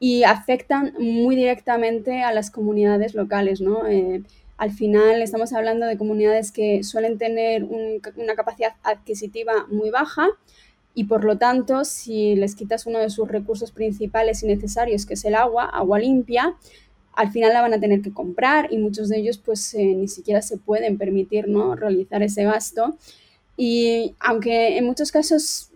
y 0.00 0.24
afectan 0.24 0.94
muy 0.98 1.36
directamente 1.36 2.22
a 2.22 2.32
las 2.32 2.50
comunidades 2.50 3.14
locales, 3.14 3.60
¿no? 3.60 3.86
Eh, 3.88 4.22
al 4.56 4.70
final 4.70 5.22
estamos 5.22 5.52
hablando 5.52 5.86
de 5.86 5.96
comunidades 5.96 6.52
que 6.52 6.82
suelen 6.84 7.16
tener 7.16 7.64
una 7.64 8.34
capacidad 8.34 8.74
adquisitiva 8.82 9.66
muy 9.70 9.90
baja 9.90 10.28
y 10.98 11.04
por 11.04 11.22
lo 11.22 11.38
tanto 11.38 11.84
si 11.84 12.34
les 12.34 12.56
quitas 12.56 12.84
uno 12.84 12.98
de 12.98 13.08
sus 13.08 13.28
recursos 13.28 13.70
principales 13.70 14.42
y 14.42 14.48
necesarios 14.48 15.06
que 15.06 15.14
es 15.14 15.24
el 15.24 15.36
agua, 15.36 15.66
agua 15.66 16.00
limpia, 16.00 16.56
al 17.12 17.30
final 17.30 17.52
la 17.52 17.60
van 17.62 17.72
a 17.72 17.78
tener 17.78 18.02
que 18.02 18.12
comprar 18.12 18.72
y 18.72 18.78
muchos 18.78 19.08
de 19.08 19.18
ellos 19.18 19.38
pues 19.38 19.74
eh, 19.74 19.94
ni 19.94 20.08
siquiera 20.08 20.42
se 20.42 20.56
pueden 20.56 20.98
permitir 20.98 21.46
¿no? 21.46 21.76
realizar 21.76 22.24
ese 22.24 22.42
gasto 22.42 22.96
y 23.56 24.16
aunque 24.18 24.76
en 24.76 24.86
muchos 24.86 25.12
casos 25.12 25.70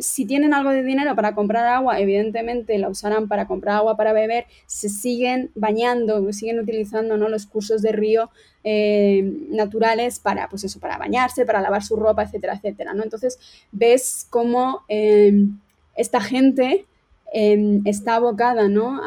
si 0.00 0.24
tienen 0.24 0.54
algo 0.54 0.70
de 0.70 0.82
dinero 0.82 1.14
para 1.14 1.34
comprar 1.34 1.66
agua, 1.66 2.00
evidentemente 2.00 2.78
la 2.78 2.88
usarán 2.88 3.28
para 3.28 3.46
comprar 3.46 3.76
agua 3.76 3.96
para 3.96 4.12
beber, 4.12 4.46
se 4.66 4.88
siguen 4.88 5.50
bañando, 5.54 6.32
siguen 6.32 6.58
utilizando 6.58 7.16
¿no? 7.16 7.28
los 7.28 7.46
cursos 7.46 7.82
de 7.82 7.92
río 7.92 8.30
eh, 8.64 9.22
naturales 9.50 10.18
para, 10.18 10.48
pues 10.48 10.64
eso, 10.64 10.80
para 10.80 10.98
bañarse, 10.98 11.46
para 11.46 11.60
lavar 11.60 11.82
su 11.82 11.96
ropa, 11.96 12.22
etcétera, 12.22 12.54
etcétera. 12.54 12.94
¿no? 12.94 13.02
Entonces 13.02 13.38
ves 13.72 14.26
cómo 14.30 14.82
em, 14.88 15.58
esta 15.94 16.20
gente 16.20 16.86
em, 17.32 17.82
está 17.84 18.16
abocada 18.16 18.68
¿no? 18.68 19.00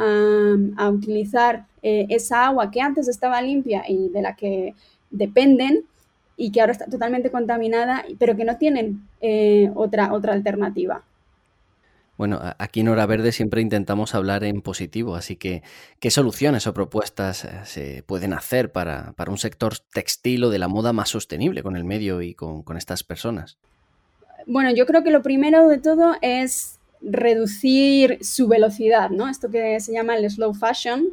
a, 0.77 0.89
utilizar 0.89 1.65
eh, 1.81 2.05
esa 2.09 2.47
agua 2.47 2.71
que 2.71 2.81
antes 2.81 3.07
estaba 3.07 3.41
limpia 3.41 3.83
y 3.87 4.09
de 4.09 4.21
la 4.21 4.35
que 4.35 4.73
dependen 5.11 5.85
y 6.37 6.51
que 6.51 6.61
ahora 6.61 6.73
está 6.73 6.85
totalmente 6.85 7.31
contaminada, 7.31 8.05
pero 8.19 8.35
que 8.35 8.45
no 8.45 8.57
tienen 8.57 9.07
eh, 9.21 9.71
otra, 9.75 10.13
otra 10.13 10.33
alternativa. 10.33 11.03
Bueno, 12.15 12.39
aquí 12.59 12.81
en 12.81 12.89
Hora 12.89 13.07
Verde 13.07 13.31
siempre 13.31 13.61
intentamos 13.61 14.13
hablar 14.13 14.43
en 14.43 14.61
positivo, 14.61 15.15
así 15.15 15.35
que 15.35 15.63
¿qué 15.99 16.11
soluciones 16.11 16.67
o 16.67 16.73
propuestas 16.73 17.43
eh, 17.43 17.51
se 17.63 18.03
pueden 18.03 18.33
hacer 18.33 18.71
para, 18.71 19.15
un 19.27 19.37
sector 19.37 19.73
textil 19.91 20.43
o 20.43 20.49
de 20.49 20.59
la 20.59 20.67
moda 20.67 20.93
más 20.93 21.09
sostenible 21.09 21.63
con 21.63 21.75
el 21.75 21.83
medio 21.83 22.21
y 22.21 22.35
con, 22.35 22.63
estas 22.77 23.03
personas? 23.03 23.57
Bueno, 24.45 24.71
yo 24.71 24.85
creo 24.85 25.03
que 25.03 25.09
lo 25.09 25.23
primero 25.23 25.67
de 25.67 25.79
todo 25.79 26.15
es 26.21 26.79
reducir 27.01 28.19
su 28.21 28.47
velocidad, 28.47 29.09
¿no? 29.09 29.27
Esto 29.27 29.49
que 29.49 29.79
se 29.79 29.91
llama 29.91 30.15
el 30.15 30.29
slow 30.29 30.53
fashion, 30.53 31.07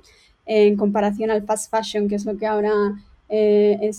en 0.44 0.76
comparación 0.76 1.30
al 1.30 1.44
fast 1.44 1.70
fashion, 1.70 2.08
que 2.08 2.16
es 2.16 2.26
lo 2.26 2.36
que 2.36 2.46
ahora 2.46 2.72
eh, 3.30 3.90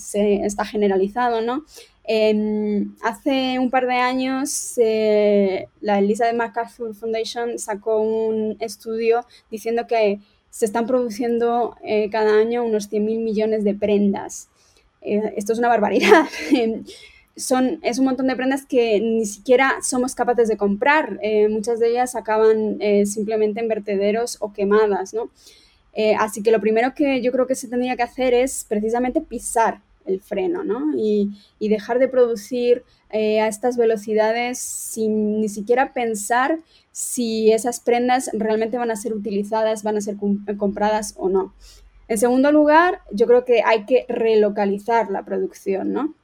está 0.44 0.64
generalizado, 0.64 1.40
¿no? 1.40 1.64
Em, 2.04 2.94
hace 3.02 3.58
un 3.58 3.70
par 3.70 3.86
de 3.86 3.94
años 3.94 4.74
eh, 4.76 5.68
la 5.80 6.00
Elizabeth 6.00 6.34
MacArthur 6.34 6.94
Foundation 6.94 7.58
sacó 7.58 8.00
un 8.00 8.56
estudio 8.60 9.24
diciendo 9.50 9.86
que 9.86 10.18
se 10.50 10.66
están 10.66 10.86
produciendo 10.86 11.76
eh, 11.82 12.10
cada 12.10 12.38
año 12.38 12.64
unos 12.64 12.90
100.000 12.90 13.22
millones 13.22 13.64
de 13.64 13.74
prendas. 13.74 14.48
esto 15.00 15.52
es 15.52 15.58
una 15.58 15.68
barbaridad. 15.68 16.26
Son, 17.34 17.78
es 17.82 17.98
un 17.98 18.04
montón 18.04 18.26
de 18.26 18.36
prendas 18.36 18.66
que 18.66 19.00
ni 19.00 19.24
siquiera 19.24 19.76
somos 19.80 20.14
capaces 20.14 20.48
de 20.48 20.58
comprar. 20.58 21.18
muchas 21.48 21.80
de 21.80 21.88
ellas 21.88 22.14
acaban 22.14 22.78
simplemente 23.06 23.60
en 23.60 23.68
vertederos 23.68 24.36
o 24.40 24.52
quemadas, 24.52 25.14
¿no? 25.14 25.30
Eh, 25.94 26.14
así 26.18 26.42
que 26.42 26.50
lo 26.50 26.60
primero 26.60 26.94
que 26.94 27.20
yo 27.20 27.32
creo 27.32 27.46
que 27.46 27.54
se 27.54 27.68
tendría 27.68 27.96
que 27.96 28.02
hacer 28.02 28.34
es 28.34 28.64
precisamente 28.68 29.20
pisar 29.20 29.80
el 30.06 30.20
freno, 30.20 30.64
¿no? 30.64 30.92
Y, 30.96 31.30
dejar 31.60 31.98
de 31.98 32.08
producir 32.08 32.82
eh, 33.10 33.40
a 33.40 33.48
estas 33.48 33.76
velocidades 33.76 34.58
sin 34.58 35.40
ni 35.40 35.48
siquiera 35.48 35.92
pensar 35.92 36.58
si 36.90 37.52
esas 37.52 37.80
prendas 37.80 38.30
realmente 38.32 38.78
van 38.78 38.90
a 38.90 38.96
ser 38.96 39.14
utilizadas, 39.14 39.82
van 39.82 39.96
a 39.96 40.00
ser 40.00 40.16
compradas 40.58 41.14
o 41.16 41.28
no. 41.28 41.54
En 42.08 42.18
segundo 42.18 42.52
lugar, 42.52 43.00
yo 43.10 43.26
creo 43.26 43.44
que 43.44 43.62
hay 43.64 43.86
que 43.86 44.04
relocalizar 44.08 45.10
la 45.10 45.24
producción, 45.24 45.92
¿no? 45.92 46.14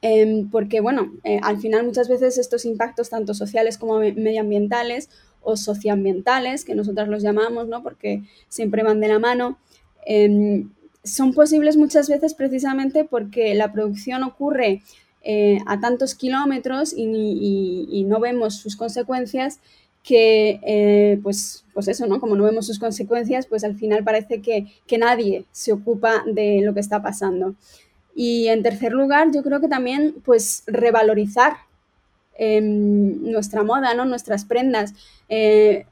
Em, 0.00 0.48
porque, 0.48 0.80
bueno, 0.80 1.12
eh, 1.24 1.40
al 1.42 1.58
final 1.58 1.84
muchas 1.84 2.08
veces 2.08 2.38
estos 2.38 2.64
impactos, 2.64 3.10
tanto 3.10 3.34
sociales 3.34 3.78
como 3.78 3.98
medioambientales, 3.98 5.10
o 5.42 5.56
socioambientales, 5.56 6.64
que 6.64 6.74
nosotros 6.74 7.08
los 7.08 7.22
llamamos, 7.22 7.68
¿no? 7.68 7.82
porque 7.82 8.22
siempre 8.48 8.82
van 8.82 9.00
de 9.00 9.08
la 9.08 9.18
mano, 9.18 9.58
em, 10.06 10.70
son 11.04 11.32
posibles 11.32 11.76
muchas 11.76 12.08
veces 12.08 12.34
precisamente 12.34 13.04
porque 13.04 13.54
la 13.54 13.72
producción 13.72 14.22
ocurre 14.22 14.82
eh, 15.22 15.58
a 15.66 15.80
tantos 15.80 16.14
kilómetros 16.14 16.94
y, 16.96 18.04
no 18.06 18.20
vemos 18.20 18.56
sus 18.56 18.76
consecuencias 18.76 19.60
que, 20.02 20.60
eh, 20.62 21.18
pues, 21.22 21.64
pues 21.74 21.88
eso, 21.88 22.06
¿no? 22.06 22.20
Como 22.20 22.36
no 22.36 22.44
vemos 22.44 22.66
sus 22.66 22.78
consecuencias, 22.78 23.46
pues 23.46 23.64
al 23.64 23.74
final 23.76 24.04
parece 24.04 24.40
que, 24.40 24.66
que 24.86 24.96
nadie 24.96 25.44
se 25.52 25.72
ocupa 25.72 26.24
de 26.26 26.62
lo 26.62 26.72
que 26.72 26.80
está 26.80 27.02
pasando. 27.02 27.56
Y 28.14 28.48
en 28.48 28.62
tercer 28.62 28.92
lugar, 28.92 29.30
yo 29.32 29.42
creo 29.42 29.60
que 29.60 29.68
también, 29.68 30.14
pues, 30.24 30.62
revalorizar 30.66 31.56
nuestra 32.38 33.62
moda, 33.62 33.94
¿no? 33.94 34.04
nuestras 34.04 34.44
prendas. 34.44 34.94
Eh, 35.28 35.84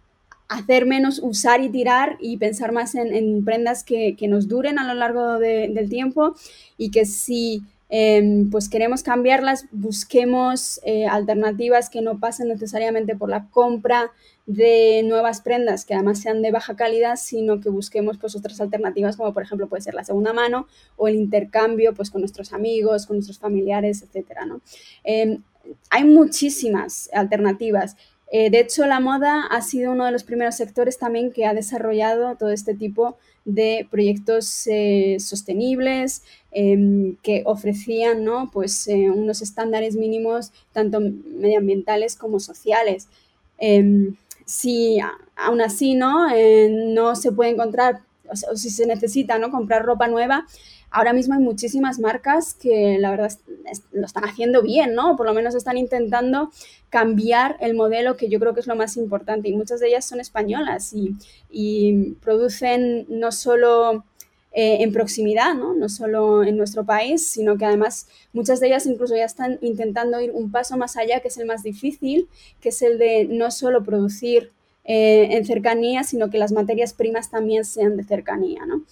hacer 0.49 0.87
menos 0.87 1.21
usar 1.23 1.61
y 1.61 1.69
tirar 1.69 2.17
y 2.21 2.37
pensar 2.37 2.73
más 2.73 2.95
en, 2.95 3.45
prendas 3.45 3.83
que, 3.83 4.17
nos 4.29 4.49
duren 4.49 4.79
a 4.79 4.87
lo 4.87 4.95
largo 4.95 5.39
del 5.39 5.89
tiempo 5.89 6.35
y 6.79 6.91
que 6.91 7.05
si 7.05 7.63
em, 7.89 8.51
pues 8.51 8.69
queremos 8.69 9.03
cambiarlas, 9.03 9.67
busquemos 9.73 10.81
eh, 10.85 11.07
alternativas 11.07 11.91
que 11.91 12.03
no 12.03 12.19
pasen 12.19 12.49
necesariamente 12.49 13.17
por 13.17 13.29
la 13.29 13.49
compra 13.51 14.13
de 14.47 15.03
nuevas 15.05 15.41
prendas 15.41 15.85
que 15.85 15.95
además 15.95 16.21
sean 16.21 16.41
de 16.41 16.53
baja 16.53 16.77
calidad, 16.77 17.17
sino 17.17 17.61
que 17.61 17.69
busquemos 17.69 18.17
pues 18.17 18.37
otras 18.37 18.61
alternativas 18.61 19.17
como 19.17 19.35
por 19.35 19.43
ejemplo 19.43 19.69
puede 19.69 19.83
ser 19.83 19.95
la 19.95 20.05
segunda 20.05 20.33
mano 20.33 20.69
o 20.97 21.09
el 21.09 21.17
intercambio 21.17 21.95
pues 21.95 22.11
con 22.11 22.21
nuestros 22.21 22.53
amigos, 22.53 23.07
con 23.07 23.17
nuestros 23.17 23.39
familiares, 23.39 24.03
etcétera, 24.03 24.47
¿no? 24.47 24.61
Em, 25.03 25.43
hay 25.91 26.05
muchísimas 26.05 27.11
alternativas. 27.13 27.97
Eh, 28.33 28.51
de 28.51 28.61
hecho, 28.61 28.87
la 28.87 29.01
moda 29.01 29.47
ha 29.51 29.63
sido 29.63 29.93
uno 29.93 30.05
de 30.05 30.13
los 30.13 30.25
primeros 30.25 30.57
sectores 30.57 30.99
también 30.99 31.33
que 31.33 31.47
ha 31.47 31.55
desarrollado 31.55 32.37
todo 32.37 32.51
este 32.51 32.75
tipo 32.75 33.17
de 33.45 33.87
proyectos 33.91 34.67
eh, 34.67 35.19
sostenibles 35.21 36.25
em, 36.51 37.17
que 37.23 37.43
ofrecían 37.47 38.25
¿no? 38.25 38.51
pues, 38.53 38.89
eh, 38.89 39.11
unos 39.11 39.43
estándares 39.43 39.95
mínimos 39.95 40.53
tanto 40.73 41.01
medioambientales 41.01 42.17
como 42.17 42.41
sociales. 42.41 43.09
Em, 43.59 44.17
si 44.45 44.99
aún 45.37 45.61
así 45.61 45.95
¿no? 45.95 46.29
no 46.95 47.17
se 47.17 47.33
puede 47.33 47.51
encontrar 47.51 48.03
o, 48.29 48.57
si 48.57 48.71
se 48.71 48.87
necesita 48.87 49.39
¿no? 49.39 49.51
comprar 49.51 49.85
ropa 49.85 50.09
nueva, 50.09 50.47
ahora 50.91 51.13
mismo 51.13 51.35
hay 51.35 51.41
muchísimas 51.41 51.99
marcas 51.99 52.55
que 52.55 52.99
la 52.99 53.11
verdad 53.11 53.33
lo 53.93 54.07
están 54.07 54.25
haciendo 54.25 54.63
bien, 54.63 54.95
¿no? 54.95 55.17
Por 55.17 55.27
lo 55.27 55.35
menos 55.35 55.55
están 55.55 55.79
intentando 55.79 56.51
cambiar 56.91 57.57
el 57.61 57.75
modelo 57.75 58.17
que 58.17 58.29
yo 58.29 58.39
creo 58.39 58.55
que 58.55 58.61
es 58.61 58.67
lo 58.67 58.77
más 58.77 58.97
importante 58.97 59.49
y 59.49 59.57
muchas 59.57 59.81
de 59.81 59.89
ellas 59.89 60.05
son 60.05 60.21
españolas 60.21 60.93
y, 60.93 61.17
producen 62.23 63.07
no 63.09 63.33
solo 63.33 64.05
eh, 64.53 64.79
en 64.81 64.93
proximidad, 64.93 65.55
¿no? 65.55 65.75
no 65.75 65.89
solo 65.89 66.45
en 66.45 66.57
nuestro 66.57 66.85
país, 66.85 67.29
sino 67.29 67.57
que 67.57 67.65
además 67.65 68.09
muchas 68.33 68.61
de 68.61 68.69
ellas 68.69 68.87
incluso 68.87 69.17
ya 69.17 69.25
están 69.25 69.59
intentando 69.61 70.21
ir 70.21 70.31
un 70.33 70.51
paso 70.51 70.77
más 70.77 70.97
allá, 70.97 71.21
que 71.21 71.29
es 71.29 71.39
el 71.39 71.47
más 71.47 71.63
difícil, 71.63 72.29
que 72.61 72.71
es 72.71 72.83
el 72.83 72.99
de 72.99 73.27
no 73.27 73.51
solo 73.51 73.83
producir 73.83 74.53
eh, 74.85 75.37
en 75.37 75.45
cercanía, 75.45 76.05
sino 76.05 76.31
que 76.31 76.39
las 76.39 76.53
materias 76.53 76.93
primas 76.93 77.31
también 77.31 77.65
sean 77.65 77.97
de 77.97 78.05
cercanía. 78.05 78.65
¿no? 78.67 78.83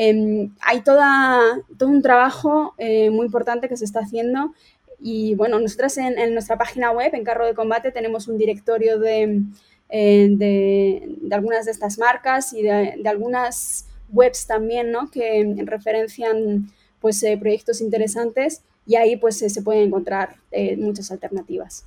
Em, 0.00 0.52
hay 0.60 0.82
toda, 0.82 1.60
todo 1.76 1.88
un 1.88 2.02
trabajo 2.02 2.72
eh, 2.78 3.10
muy 3.10 3.26
importante 3.26 3.68
que 3.68 3.76
se 3.76 3.84
está 3.84 3.98
haciendo 3.98 4.54
y 5.00 5.34
bueno, 5.34 5.58
nosotras 5.58 5.98
en, 5.98 6.34
nuestra 6.34 6.56
página 6.56 6.92
web, 6.92 7.12
en 7.16 7.24
Carro 7.24 7.44
de 7.44 7.54
Combate, 7.54 7.90
tenemos 7.90 8.28
un 8.28 8.38
directorio 8.38 9.00
de, 9.00 9.42
eh, 9.88 11.16
algunas 11.32 11.64
de 11.64 11.72
estas 11.72 11.98
marcas 11.98 12.52
y 12.52 12.62
de, 12.62 13.02
algunas 13.06 13.88
webs 14.12 14.46
también, 14.46 14.92
¿no? 14.92 15.10
Que 15.10 15.56
referencian 15.64 16.70
pues, 17.00 17.20
eh, 17.24 17.36
proyectos 17.36 17.80
interesantes 17.80 18.62
y 18.86 18.94
ahí 18.94 19.16
pues 19.16 19.38
se 19.38 19.62
pueden 19.62 19.88
encontrar 19.88 20.36
muchas 20.76 21.10
alternativas. 21.10 21.86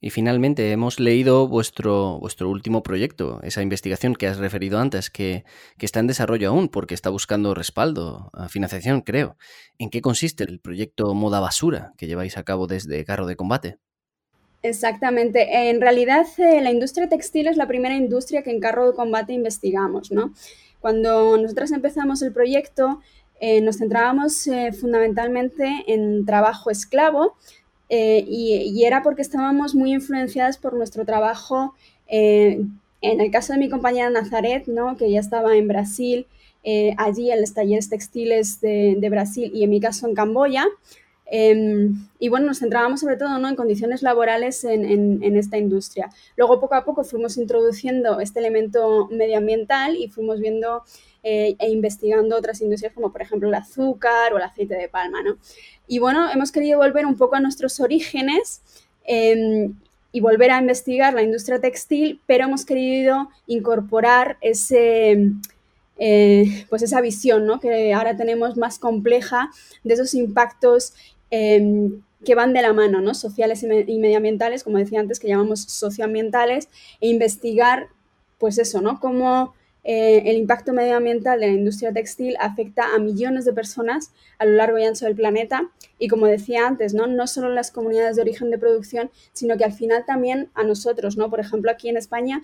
Y 0.00 0.10
finalmente 0.10 0.72
hemos 0.72 0.98
leído 0.98 1.46
vuestro, 1.46 2.18
vuestro 2.18 2.48
último 2.48 2.82
proyecto, 2.82 3.38
esa 3.42 3.60
investigación 3.60 4.14
que 4.14 4.26
has 4.26 4.38
referido 4.38 4.78
antes, 4.78 5.10
que, 5.10 5.44
está 5.78 6.00
en 6.00 6.06
desarrollo 6.06 6.48
aún 6.48 6.68
porque 6.68 6.94
está 6.94 7.10
buscando 7.10 7.54
respaldo, 7.54 8.30
financiación, 8.48 9.02
creo. 9.02 9.36
¿En 9.78 9.90
qué 9.90 10.00
consiste 10.00 10.44
el 10.44 10.58
proyecto 10.58 11.12
Moda 11.14 11.40
Basura 11.40 11.92
que 11.98 12.06
lleváis 12.06 12.38
a 12.38 12.44
cabo 12.44 12.66
desde 12.66 13.04
Carro 13.04 13.26
de 13.26 13.36
Combate? 13.36 13.78
Exactamente. 14.62 15.70
En 15.70 15.80
realidad, 15.80 16.26
eh, 16.38 16.60
la 16.60 16.70
industria 16.70 17.08
textil 17.08 17.46
es 17.48 17.56
la 17.56 17.66
primera 17.66 17.94
industria 17.94 18.42
que 18.42 18.50
en 18.50 18.60
Carro 18.60 18.86
de 18.86 18.94
Combate 18.94 19.32
investigamos, 19.32 20.10
¿no? 20.12 20.34
Cuando 20.80 21.36
nosotros 21.36 21.72
empezamos 21.72 22.22
el 22.22 22.32
proyecto, 22.32 23.00
eh, 23.40 23.62
nos 23.62 23.78
centrábamos 23.78 24.46
eh, 24.48 24.72
fundamentalmente 24.72 25.84
en 25.86 26.26
trabajo 26.26 26.70
esclavo, 26.70 27.36
eh, 27.92 28.24
y, 28.26 28.84
era 28.84 29.02
porque 29.02 29.20
estábamos 29.20 29.74
muy 29.74 29.92
influenciadas 29.92 30.56
por 30.56 30.74
nuestro 30.74 31.04
trabajo. 31.04 31.74
Eh, 32.06 32.64
en 33.02 33.20
el 33.20 33.30
caso 33.32 33.52
de 33.52 33.58
mi 33.58 33.68
compañera 33.68 34.08
Nazaret, 34.10 34.68
¿no? 34.68 34.96
que 34.96 35.10
ya 35.10 35.18
estaba 35.18 35.56
en 35.56 35.66
Brasil, 35.66 36.26
eh, 36.62 36.94
allí 36.98 37.32
en 37.32 37.40
los 37.40 37.52
talleres 37.52 37.88
textiles 37.88 38.60
de, 38.60 39.08
Brasil 39.10 39.50
y 39.52 39.64
en 39.64 39.70
mi 39.70 39.80
caso 39.80 40.06
en 40.06 40.14
Camboya. 40.14 40.66
Em, 41.32 42.08
y 42.18 42.28
bueno, 42.28 42.46
nos 42.46 42.58
centrábamos 42.58 43.00
sobre 43.00 43.16
todo 43.16 43.38
¿no? 43.38 43.48
en 43.48 43.54
condiciones 43.54 44.02
laborales 44.02 44.64
en, 44.64 44.84
en, 45.22 45.36
esta 45.36 45.58
industria. 45.58 46.10
Luego, 46.36 46.60
poco 46.60 46.74
a 46.74 46.84
poco, 46.84 47.04
fuimos 47.04 47.36
introduciendo 47.36 48.18
este 48.18 48.40
elemento 48.40 49.08
medioambiental 49.12 49.96
y 49.96 50.08
fuimos 50.08 50.40
viendo 50.40 50.82
e 51.22 51.68
investigando 51.68 52.34
otras 52.34 52.62
industrias 52.62 52.94
como, 52.94 53.12
por 53.12 53.20
ejemplo, 53.20 53.46
el 53.46 53.54
azúcar 53.54 54.32
o 54.32 54.38
el 54.38 54.42
aceite 54.42 54.74
de 54.74 54.88
palma. 54.88 55.22
¿no? 55.22 55.36
Y 55.86 55.98
bueno, 55.98 56.30
hemos 56.30 56.52
querido 56.52 56.78
volver 56.78 57.04
un 57.04 57.16
poco 57.16 57.36
a 57.36 57.40
nuestros 57.40 57.80
orígenes 57.80 58.62
em, 59.04 59.74
y 60.12 60.20
volver 60.20 60.50
a 60.50 60.58
investigar 60.58 61.14
la 61.14 61.22
industria 61.22 61.60
textil, 61.60 62.20
pero 62.26 62.44
hemos 62.44 62.64
querido 62.64 63.28
incorporar 63.46 64.38
ese, 64.40 65.32
eh, 65.98 66.66
pues 66.68 66.82
esa 66.82 67.00
visión 67.00 67.46
¿no? 67.46 67.60
que 67.60 67.92
ahora 67.92 68.16
tenemos 68.16 68.56
más 68.56 68.78
compleja 68.78 69.50
de 69.84 69.94
esos 69.94 70.14
impactos 70.14 70.94
em, 71.30 72.02
que 72.24 72.34
van 72.34 72.52
de 72.52 72.62
la 72.62 72.72
mano, 72.72 73.00
¿no? 73.00 73.14
sociales 73.14 73.62
y, 73.62 73.98
medioambientales, 73.98 74.64
como 74.64 74.78
decía 74.78 75.00
antes, 75.00 75.18
que 75.20 75.28
llamamos 75.28 75.60
socioambientales, 75.62 76.68
e 77.00 77.08
investigar, 77.08 77.88
pues 78.38 78.58
eso, 78.58 78.80
¿no? 78.80 79.00
Cómo 79.00 79.54
eh, 79.84 80.22
el 80.26 80.36
impacto 80.36 80.74
medioambiental 80.74 81.40
de 81.40 81.46
la 81.46 81.52
industria 81.54 81.92
textil 81.92 82.36
afecta 82.38 82.94
a 82.94 82.98
millones 82.98 83.46
de 83.46 83.54
personas 83.54 84.12
a 84.38 84.44
lo 84.44 84.52
largo 84.52 84.78
y 84.78 84.84
ancho 84.84 85.06
del 85.06 85.14
planeta 85.14 85.70
y 85.98 86.08
como 86.08 86.26
decía 86.26 86.66
antes, 86.66 86.92
¿no? 86.92 87.06
no 87.06 87.26
solo 87.26 87.48
las 87.48 87.70
comunidades 87.70 88.16
de 88.16 88.22
origen 88.22 88.50
de 88.50 88.58
producción, 88.58 89.10
sino 89.32 89.56
que 89.56 89.64
al 89.64 89.72
final 89.72 90.04
también 90.04 90.50
a 90.54 90.64
nosotros, 90.64 91.16
¿no? 91.16 91.30
Por 91.30 91.40
ejemplo, 91.40 91.70
aquí 91.70 91.88
en 91.88 91.96
España 91.96 92.42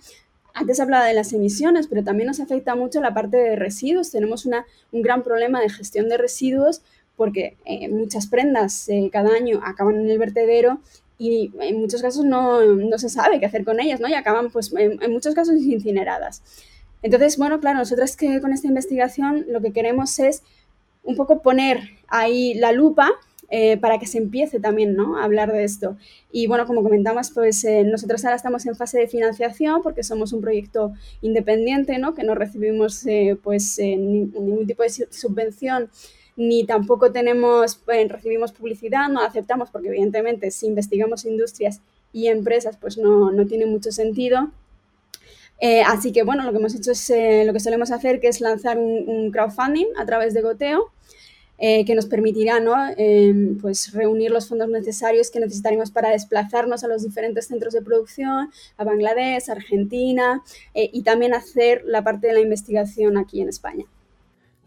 antes 0.55 0.81
hablaba 0.81 1.05
de 1.05 1.12
las 1.12 1.35
emisiones, 1.35 1.87
pero 1.87 2.02
también 2.02 2.28
nos 2.28 2.40
afecta 2.40 2.75
mucho 2.75 3.02
la 3.02 3.12
parte 3.12 3.37
de 3.37 3.57
residuos. 3.57 4.11
Tenemos 4.11 4.47
una, 4.47 4.64
un 4.90 5.02
gran 5.02 5.23
problema 5.23 5.61
de 5.61 5.69
gestión 5.69 6.09
de 6.09 6.16
residuos 6.16 6.81
porque 7.16 7.56
eh, 7.64 7.88
muchas 7.88 8.26
prendas 8.26 8.88
eh, 8.88 9.08
cada 9.12 9.35
año 9.35 9.61
acaban 9.64 9.96
en 9.96 10.11
el 10.11 10.18
vertedero 10.18 10.80
y 11.18 11.50
en 11.61 11.80
muchos 11.80 12.02
casos 12.02 12.25
no, 12.25 12.62
no, 12.62 12.99
se 12.99 13.08
sabe 13.08 13.40
qué 13.40 13.46
hacer 13.46 13.64
con 13.64 13.80
ellas, 13.80 14.00
¿no? 14.00 14.08
Y 14.08 14.14
acaban, 14.14 14.50
pues, 14.50 14.73
en, 14.76 15.02
en 15.02 15.12
muchos 15.12 15.35
casos 15.35 15.56
incineradas. 15.56 16.42
Entonces, 17.02 17.38
bueno, 17.38 17.58
claro, 17.60 17.78
nosotras 17.78 18.17
que 18.17 18.41
con 18.41 18.52
esta 18.52 18.69
investigación 18.69 19.47
lo 19.49 19.60
que 19.60 19.73
queremos 19.73 20.19
es 20.19 20.43
un 21.02 21.17
poco 21.17 21.41
poner 21.41 21.80
ahí 22.08 22.54
la 22.54 22.73
lupa 22.73 23.10
eh, 23.49 23.76
para 23.76 23.99
que 24.00 24.06
se 24.06 24.19
empiece 24.19 24.58
también 24.58 24.97
¿no? 24.97 25.19
a 25.19 25.25
hablar 25.25 25.52
de 25.52 25.62
esto. 25.62 25.97
Y 26.32 26.49
bueno, 26.49 26.67
como 26.67 26.82
comentamos, 26.82 27.30
pues 27.30 27.62
eh, 27.64 27.84
nosotros 27.84 28.25
ahora 28.25 28.36
estamos 28.36 28.67
en 28.67 28.75
fase 28.75 28.99
de 28.99 29.06
financiación 29.06 29.82
porque 29.82 30.02
somos 30.02 30.32
un 30.32 30.41
proyecto 30.41 30.93
independiente, 31.23 31.99
¿no? 31.99 32.14
que 32.14 32.25
no 32.25 32.34
recibimos 32.34 33.06
eh, 33.06 33.38
pues, 33.41 33.78
ningún 33.78 34.67
tipo 34.67 34.82
de 34.82 34.91
subvención 34.91 35.91
ni 36.36 36.64
tampoco 36.64 37.12
tenemos, 37.12 37.80
recibimos 37.86 38.52
publicidad, 38.52 39.08
no 39.08 39.20
aceptamos 39.20 39.70
porque 39.70 39.88
evidentemente 39.88 40.50
si 40.50 40.66
investigamos 40.66 41.25
industrias 41.25 41.80
y 42.12 42.28
empresas 42.28 42.76
pues 42.76 42.99
no, 42.99 43.32
no 43.32 43.46
tiene 43.46 43.66
mucho 43.66 43.90
sentido. 43.90 44.50
Eh, 45.58 45.82
así 45.82 46.12
que 46.12 46.22
bueno, 46.22 46.44
lo 46.44 46.52
que 46.52 46.58
hemos 46.58 46.75
hecho 46.75 46.92
es 46.92 47.10
eh, 47.10 47.44
lo 47.46 47.52
que 47.52 47.60
solemos 47.60 47.90
hacer, 47.90 48.20
que 48.20 48.28
es 48.28 48.40
lanzar 48.40 48.78
un, 48.78 49.30
crowdfunding 49.30 49.86
a 49.96 50.04
través 50.04 50.34
de 50.34 50.42
Goteo, 50.42 50.90
eh, 51.58 51.86
que 51.86 51.94
nos 51.94 52.04
permitirá 52.04 52.60
¿no? 52.60 52.75
Em, 52.99 53.58
pues 53.58 53.92
reunir 53.92 54.30
los 54.30 54.49
fondos 54.49 54.68
necesarios 54.68 55.30
que 55.30 55.40
necesitaremos 55.40 55.90
para 55.90 56.10
desplazarnos 56.10 56.84
a 56.84 56.88
los 56.88 57.02
diferentes 57.02 57.46
centros 57.46 57.72
de 57.72 57.80
producción, 57.80 58.50
a 58.76 58.84
Bangladesh, 58.84 59.50
Argentina, 59.50 60.42
y 60.75 61.02
también 61.02 61.32
hacer 61.32 61.82
la 61.86 62.04
parte 62.04 62.26
de 62.26 62.34
la 62.34 62.40
investigación 62.40 63.16
aquí 63.16 63.40
en 63.40 63.49
España. 63.49 63.86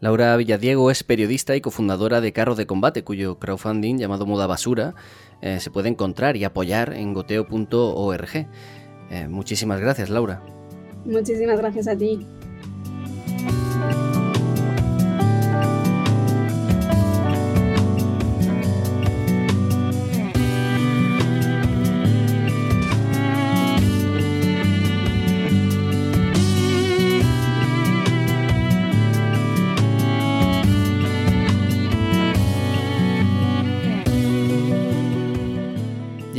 Laura 0.00 0.36
Villadiego 0.36 0.90
es 0.90 1.04
periodista 1.04 1.54
y 1.56 1.60
cofundadora 1.60 2.20
de 2.20 2.32
Carro 2.32 2.54
de 2.54 2.66
Combate, 2.66 3.04
cuyo 3.04 3.38
crowdfunding 3.38 3.98
llamado 3.98 4.24
Moda 4.24 4.46
Basura 4.46 4.94
se 5.42 5.70
puede 5.70 5.88
encontrar 5.90 6.36
y 6.36 6.44
apoyar 6.44 6.94
en 6.94 7.12
goteo.org. 7.12 8.46
muchísimas 9.28 9.80
gracias, 9.80 10.08
Laura. 10.08 10.42
Muchísimas 11.04 11.58
gracias 11.58 11.88
a 11.88 11.96
ti. 11.96 12.26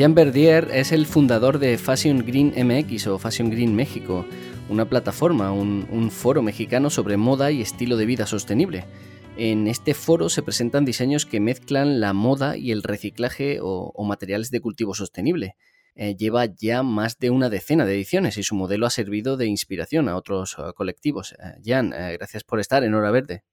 Jean 0.01 0.15
Verdier 0.15 0.67
es 0.73 0.91
el 0.93 1.05
fundador 1.05 1.59
de 1.59 1.77
Fashion 1.77 2.25
Green 2.25 2.55
MX 2.57 3.05
o 3.05 3.19
Fashion 3.19 3.51
Green 3.51 3.75
México, 3.75 4.25
una 4.67 4.85
plataforma, 4.85 5.51
un, 5.51 6.09
foro 6.09 6.41
mexicano 6.41 6.89
sobre 6.89 7.17
moda 7.17 7.51
y 7.51 7.61
estilo 7.61 7.97
de 7.97 8.07
vida 8.07 8.25
sostenible. 8.25 8.85
En 9.37 9.67
este 9.67 9.93
foro 9.93 10.29
se 10.29 10.41
presentan 10.41 10.85
diseños 10.85 11.27
que 11.27 11.39
mezclan 11.39 11.99
la 11.99 12.13
moda 12.13 12.57
y 12.57 12.71
el 12.71 12.81
reciclaje 12.81 13.59
o, 13.61 14.03
materiales 14.03 14.49
de 14.49 14.59
cultivo 14.59 14.95
sostenible. 14.95 15.55
Eh, 15.93 16.15
lleva 16.15 16.45
ya 16.45 16.81
más 16.81 17.19
de 17.19 17.29
una 17.29 17.51
decena 17.51 17.85
de 17.85 17.93
ediciones 17.93 18.39
y 18.39 18.41
su 18.41 18.55
modelo 18.55 18.87
ha 18.87 18.89
servido 18.89 19.37
de 19.37 19.45
inspiración 19.45 20.09
a 20.09 20.15
otros 20.15 20.57
eh, 20.57 20.73
colectivos. 20.73 21.33
Eh, 21.33 21.61
Jan, 21.63 21.91
gracias 21.91 22.43
por 22.43 22.59
estar 22.59 22.83
en 22.83 22.95
Hora 22.95 23.11
Verde. 23.11 23.43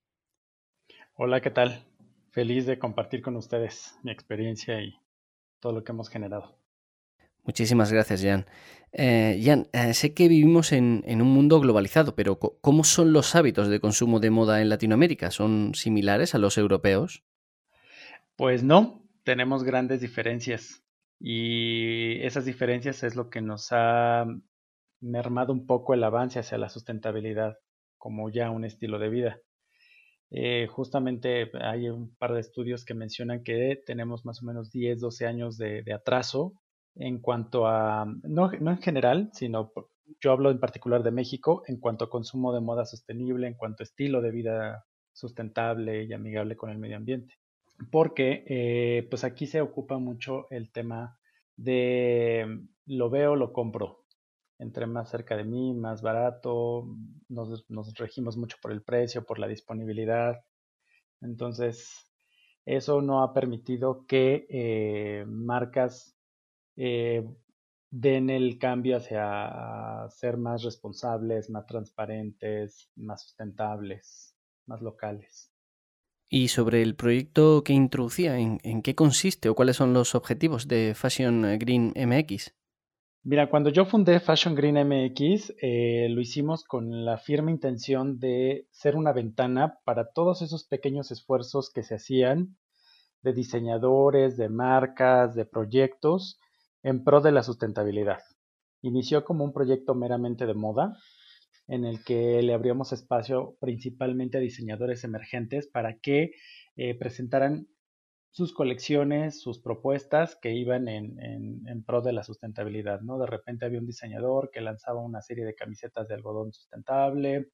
Hola, 1.13 1.43
¿qué 1.43 1.51
tal? 1.51 1.85
Feliz 2.31 2.65
de 2.65 2.79
compartir 2.79 3.21
con 3.21 3.37
ustedes 3.37 3.99
mi 4.03 4.13
experiencia 4.13 4.81
y 4.81 4.95
todo 5.61 5.73
lo 5.73 5.85
que 5.85 5.93
hemos 5.93 6.09
generado. 6.09 6.59
Muchísimas 7.45 7.93
gracias, 7.93 8.23
Jan. 8.23 8.47
Eh, 8.93 9.41
Jan, 9.43 9.69
eh, 9.73 9.95
sé 9.95 10.15
que 10.15 10.29
vivimos 10.29 10.73
en, 10.73 11.03
un 11.07 11.29
mundo 11.29 11.61
globalizado, 11.61 12.15
pero 12.15 12.39
¿cómo 12.39 12.85
son 12.85 13.13
los 13.13 13.35
hábitos 13.35 13.69
de 13.69 13.81
consumo 13.81 14.21
de 14.21 14.31
moda 14.31 14.61
en 14.61 14.69
Latinoamérica? 14.69 15.31
¿Son 15.31 15.75
similares 15.75 16.35
a 16.35 16.39
los 16.39 16.59
europeos? 16.59 17.25
Pues 18.37 18.63
no, 18.63 19.03
tenemos 19.25 19.65
grandes 19.65 20.01
diferencias 20.01 20.85
y 21.21 22.21
esas 22.21 22.45
diferencias 22.45 23.03
es 23.03 23.17
lo 23.17 23.31
que 23.31 23.41
nos 23.41 23.69
ha 23.73 24.27
mermado 25.01 25.53
un 25.53 25.67
poco 25.67 25.95
el 25.95 26.05
avance 26.05 26.39
hacia 26.39 26.59
la 26.59 26.69
sustentabilidad 26.69 27.59
como 27.97 28.31
ya 28.31 28.51
un 28.51 28.65
estilo 28.65 28.99
de 28.99 29.09
vida. 29.09 29.41
Eh, 30.31 30.67
justamente 30.71 31.51
hay 31.61 31.89
un 31.89 32.15
par 32.17 32.35
de 32.35 32.41
estudios 32.41 32.85
que 32.85 32.95
mencionan 32.95 33.43
que 33.43 33.83
tenemos 33.87 34.25
más 34.25 34.43
o 34.43 34.47
menos 34.47 34.71
10, 34.71 35.01
12 35.01 35.27
años 35.27 35.57
de, 35.57 35.85
atraso 35.93 36.53
en 36.95 37.21
cuanto 37.21 37.67
a, 37.67 38.05
no, 38.25 38.51
no, 38.61 38.71
en 38.73 38.83
general, 38.83 39.31
sino 39.33 39.73
yo 40.21 40.33
hablo 40.33 40.51
en 40.51 40.61
particular 40.61 41.03
de 41.03 41.13
México, 41.13 41.63
en 41.67 41.79
cuanto 41.79 42.05
a 42.05 42.11
consumo 42.11 42.53
de 42.53 42.61
moda 42.61 42.85
sostenible, 42.85 43.47
en 43.47 43.55
cuanto 43.55 43.83
a 43.83 43.85
estilo 43.85 44.21
de 44.21 44.31
vida 44.31 44.85
sustentable 45.13 46.05
y 46.05 46.13
amigable 46.13 46.57
con 46.57 46.71
el 46.71 46.79
medio 46.79 46.97
ambiente. 46.97 47.35
Porque 47.91 48.45
eh, 48.47 49.07
pues 49.09 49.25
aquí 49.25 49.47
se 49.47 49.61
ocupa 49.61 49.99
mucho 49.99 50.47
el 50.51 50.71
tema 50.73 51.19
de 51.57 52.61
lo 52.87 53.11
veo, 53.11 53.37
lo 53.37 53.53
compro 53.53 54.05
entre 54.59 54.87
más 54.87 55.11
cerca 55.11 55.37
de 55.37 55.45
mí, 55.45 55.73
más 55.75 56.03
barato, 56.03 56.87
nos, 57.29 57.65
regimos 57.95 58.37
mucho 58.37 58.57
por 58.61 58.73
el 58.73 58.83
precio, 58.83 59.25
por 59.25 59.39
la 59.39 59.47
disponibilidad. 59.47 60.45
Entonces, 61.21 62.11
eso 62.67 63.01
no 63.01 63.23
ha 63.23 63.33
permitido 63.33 64.05
que 64.07 64.47
eh, 64.49 65.25
marcas 65.27 66.17
eh, 66.77 67.25
den 67.91 68.31
el 68.31 68.59
cambio 68.59 68.97
hacia 68.97 70.09
ser 70.11 70.37
más 70.37 70.63
responsables, 70.63 71.51
más 71.51 71.67
transparentes, 71.67 72.91
más 72.97 73.23
sustentables, 73.23 74.37
más 74.67 74.83
locales. 74.83 75.53
Y 76.31 76.49
sobre 76.49 76.83
el 76.83 76.95
proyecto 76.95 77.65
que 77.65 77.73
introducía, 77.73 78.39
¿en, 78.39 78.83
qué 78.83 78.95
consiste 78.95 79.49
o 79.49 79.55
cuáles 79.55 79.77
son 79.77 79.95
los 79.95 80.15
objetivos 80.15 80.69
de 80.69 80.95
Fashion 80.95 81.59
Green 81.59 81.95
MX? 81.97 82.53
Mira, 83.25 83.51
cuando 83.51 83.71
yo 83.71 83.85
fundé 83.85 84.21
Fashion 84.21 84.55
Green 84.55 84.77
MX, 84.77 85.55
eh, 85.61 86.09
lo 86.09 86.21
hicimos 86.21 86.65
con 86.65 87.05
la 87.05 87.19
firme 87.19 87.51
intención 87.51 88.19
de 88.19 88.67
ser 88.71 88.97
una 88.97 89.13
ventana 89.13 89.79
para 89.85 90.13
todos 90.13 90.41
esos 90.41 90.65
pequeños 90.65 91.11
esfuerzos 91.11 91.71
que 91.71 91.83
se 91.83 91.97
hacían 91.97 92.57
de 93.23 93.33
diseñadores, 93.33 94.37
de 94.37 94.49
marcas, 94.49 95.35
de 95.35 95.45
proyectos 95.45 96.39
en 96.83 97.03
pro 97.03 97.21
de 97.21 97.33
la 97.33 97.43
sustentabilidad. 97.43 98.21
Inició 98.83 99.25
como 99.25 99.45
un 99.45 99.53
proyecto 99.53 99.95
meramente 99.95 100.47
de 100.47 100.55
moda, 100.55 100.97
en 101.67 101.85
el 101.85 102.03
que 102.05 102.41
le 102.41 102.55
abríamos 102.55 102.93
espacio 102.93 103.57
principalmente 103.61 104.39
a 104.39 104.41
diseñadores 104.41 105.05
emergentes 105.05 105.67
para 105.67 105.99
que 105.99 106.31
eh, 106.77 106.95
presentaran 106.97 107.67
sus 108.31 108.53
colecciones, 108.53 109.41
sus 109.41 109.61
propuestas 109.61 110.37
que 110.37 110.53
iban 110.53 110.89
en, 110.89 111.85
pro 111.85 112.03
de 112.03 112.13
la 112.13 112.23
sustentabilidad, 112.23 113.01
¿no? 113.01 113.19
De 113.19 113.27
repente 113.27 113.65
había 113.65 113.81
un 113.81 113.87
diseñador 113.87 114.51
que 114.51 114.61
lanzaba 114.61 115.01
una 115.01 115.23
serie 115.23 115.45
de 115.45 115.55
camisetas 115.55 116.09
de 116.09 116.15
algodón 116.15 116.53
sustentable, 116.53 117.51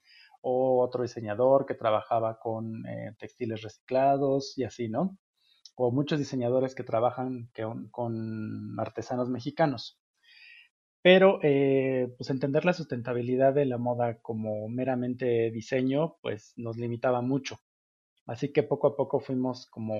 o 0.46 0.84
otro 0.84 1.02
diseñador 1.02 1.64
que 1.64 1.74
trabajaba 1.74 2.38
con 2.38 2.86
eh, 2.86 3.14
textiles 3.18 3.62
reciclados 3.62 4.58
y 4.58 4.64
así, 4.64 4.88
¿no? 4.90 5.16
O 5.74 5.90
muchos 5.90 6.18
diseñadores 6.18 6.74
que 6.74 6.84
trabajan 6.84 7.50
con 7.90 8.78
artesanos 8.78 9.30
mexicanos. 9.30 9.98
Pero, 11.02 11.38
eh, 11.42 12.14
pues 12.16 12.30
entender 12.30 12.64
la 12.64 12.74
sustentabilidad 12.74 13.54
de 13.54 13.66
la 13.66 13.78
moda 13.78 14.20
como 14.20 14.68
meramente 14.68 15.50
diseño, 15.50 16.16
pues 16.22 16.52
nos 16.56 16.76
limitaba 16.76 17.22
mucho. 17.22 17.58
Así 18.26 18.52
que 18.52 18.62
poco 18.62 18.88
a 18.88 18.96
poco 18.96 19.20
fuimos 19.20 19.66
como 19.70 19.94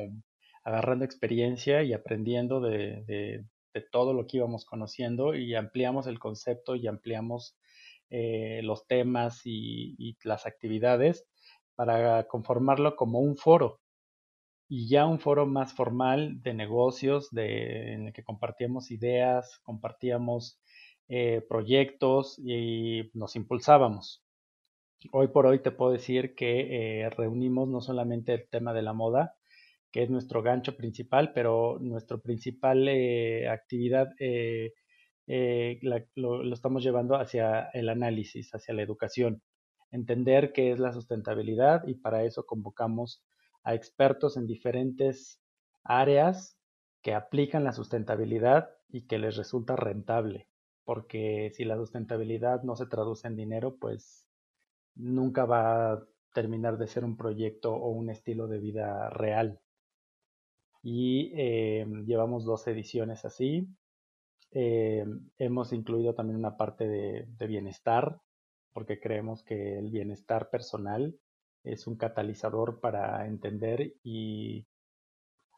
agarrando 0.65 1.05
experiencia 1.05 1.83
y 1.83 1.93
aprendiendo 1.93 2.61
de, 2.61 3.45
todo 3.91 4.13
lo 4.15 4.27
que 4.27 4.39
íbamos 4.39 4.65
conociendo 4.65 5.35
y 5.35 5.55
ampliamos 5.55 6.07
el 6.07 6.19
concepto 6.19 6.77
y 6.77 6.87
ampliamos 6.87 7.57
eh, 8.09 8.61
los 8.63 8.87
temas 8.87 9.43
y, 9.45 10.17
las 10.23 10.47
actividades 10.47 11.27
para 11.75 12.27
conformarlo 12.29 12.97
como 12.97 13.19
un 13.19 13.37
foro 13.37 13.81
y 14.69 14.89
ya 14.89 15.07
un 15.07 15.19
foro 15.19 15.47
más 15.47 15.75
formal 15.75 16.41
de 16.43 16.55
negocios 16.55 17.29
en 17.37 18.07
el 18.07 18.13
que 18.13 18.25
compartíamos 18.25 18.91
ideas, 18.91 19.59
compartíamos 19.65 20.59
eh, 21.09 21.45
proyectos 21.49 22.39
y 22.39 23.11
nos 23.13 23.37
impulsábamos. 23.37 24.23
Hoy 25.13 25.29
por 25.29 25.47
hoy 25.47 25.61
te 25.61 25.71
puedo 25.71 25.93
decir 25.93 26.35
que 26.35 27.03
eh, 27.03 27.11
reunimos 27.11 27.69
no 27.69 27.83
solamente 27.83 28.33
el 28.33 28.49
tema 28.49 28.73
de 28.73 28.83
la 28.83 28.95
moda, 28.95 29.37
que 29.95 30.03
es 30.03 30.11
nuestro 30.11 30.43
gancho 30.43 30.77
principal, 30.77 31.33
pero 31.33 31.79
nuestra 31.81 32.19
principal 32.19 32.89
eh, 32.89 33.49
actividad 33.49 34.09
eh, 34.19 34.73
eh, 35.29 35.79
lo, 36.17 36.53
estamos 36.53 36.83
llevando 36.83 37.15
hacia 37.15 37.69
el 37.73 37.89
análisis, 37.89 38.53
hacia 38.57 38.75
la 38.75 38.83
educación, 38.83 39.41
entender 39.93 40.53
qué 40.53 40.73
es 40.73 40.81
la 40.81 40.93
sustentabilidad 40.93 41.87
y 41.87 41.95
para 41.95 42.25
eso 42.25 42.45
convocamos 42.45 43.23
a 43.63 43.75
expertos 43.75 44.37
en 44.37 44.49
diferentes 44.49 45.41
áreas 45.85 46.59
que 47.01 47.15
aplican 47.15 47.63
la 47.63 47.73
sustentabilidad 47.73 48.71
y 48.89 49.07
que 49.07 49.21
les 49.21 49.37
resulta 49.37 49.77
rentable, 49.77 50.49
porque 50.83 51.53
si 51.55 51.65
la 51.65 51.77
sustentabilidad 51.77 52.65
no 52.65 52.75
se 52.75 52.87
traduce 52.87 53.29
en 53.29 53.37
dinero, 53.37 53.77
pues 53.77 54.29
nunca 54.97 55.45
va 55.45 55.93
a 55.93 56.05
terminar 56.33 56.79
de 56.79 56.89
ser 56.89 57.05
un 57.05 57.17
proyecto 57.17 57.73
o 57.73 57.91
un 57.91 58.11
estilo 58.11 58.49
de 58.49 58.59
vida 58.59 59.09
real 59.11 59.61
y 60.85 61.33
em, 61.35 62.05
llevamos 62.05 62.45
dos 62.45 62.67
ediciones 62.67 63.25
así. 63.25 63.67
Em, 64.51 65.31
hemos 65.39 65.73
incluido 65.73 66.15
también 66.15 66.39
una 66.39 66.59
parte 66.59 66.87
de, 66.87 67.47
bienestar, 67.47 68.21
porque 68.75 69.01
creemos 69.01 69.43
que 69.43 69.79
el 69.79 69.91
bienestar 69.91 70.51
personal 70.51 71.19
es 71.65 71.87
un 71.87 71.97
catalizador 71.97 72.81
para 72.81 73.27
entender 73.27 73.95
y 74.03 74.67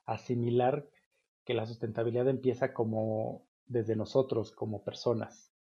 asimilar 0.05 0.89
que 1.45 1.55
la 1.55 1.67
sustentabilidad 1.67 2.29
empieza 2.29 2.73
como 2.73 3.49
desde 3.67 3.97
nosotros 3.97 4.53
como 4.53 4.85
personas 4.85 5.53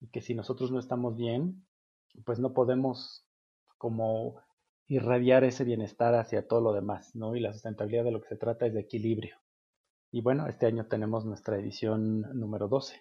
y 0.00 0.08
que 0.08 0.20
si 0.20 0.34
nosotros 0.34 0.72
no 0.72 0.80
estamos 0.80 1.16
bien, 1.16 1.64
pues 2.24 2.40
no 2.40 2.52
podemos 2.54 3.24
como 3.78 4.42
irradiar 4.90 5.44
ese 5.44 5.62
bienestar 5.62 6.16
hacia 6.16 6.48
todo 6.48 6.60
lo 6.60 6.72
demás, 6.72 7.14
¿no? 7.14 7.36
Y 7.36 7.40
la 7.40 7.52
sustentabilidad 7.52 8.02
de 8.02 8.10
lo 8.10 8.20
que 8.20 8.28
se 8.28 8.36
trata 8.36 8.66
es 8.66 8.74
de 8.74 8.80
equilibrio. 8.80 9.36
Y 10.10 10.20
bueno, 10.20 10.48
este 10.48 10.66
año 10.66 10.86
tenemos 10.86 11.24
nuestra 11.24 11.56
edición 11.56 12.22
número 12.34 12.66
12. 12.66 13.00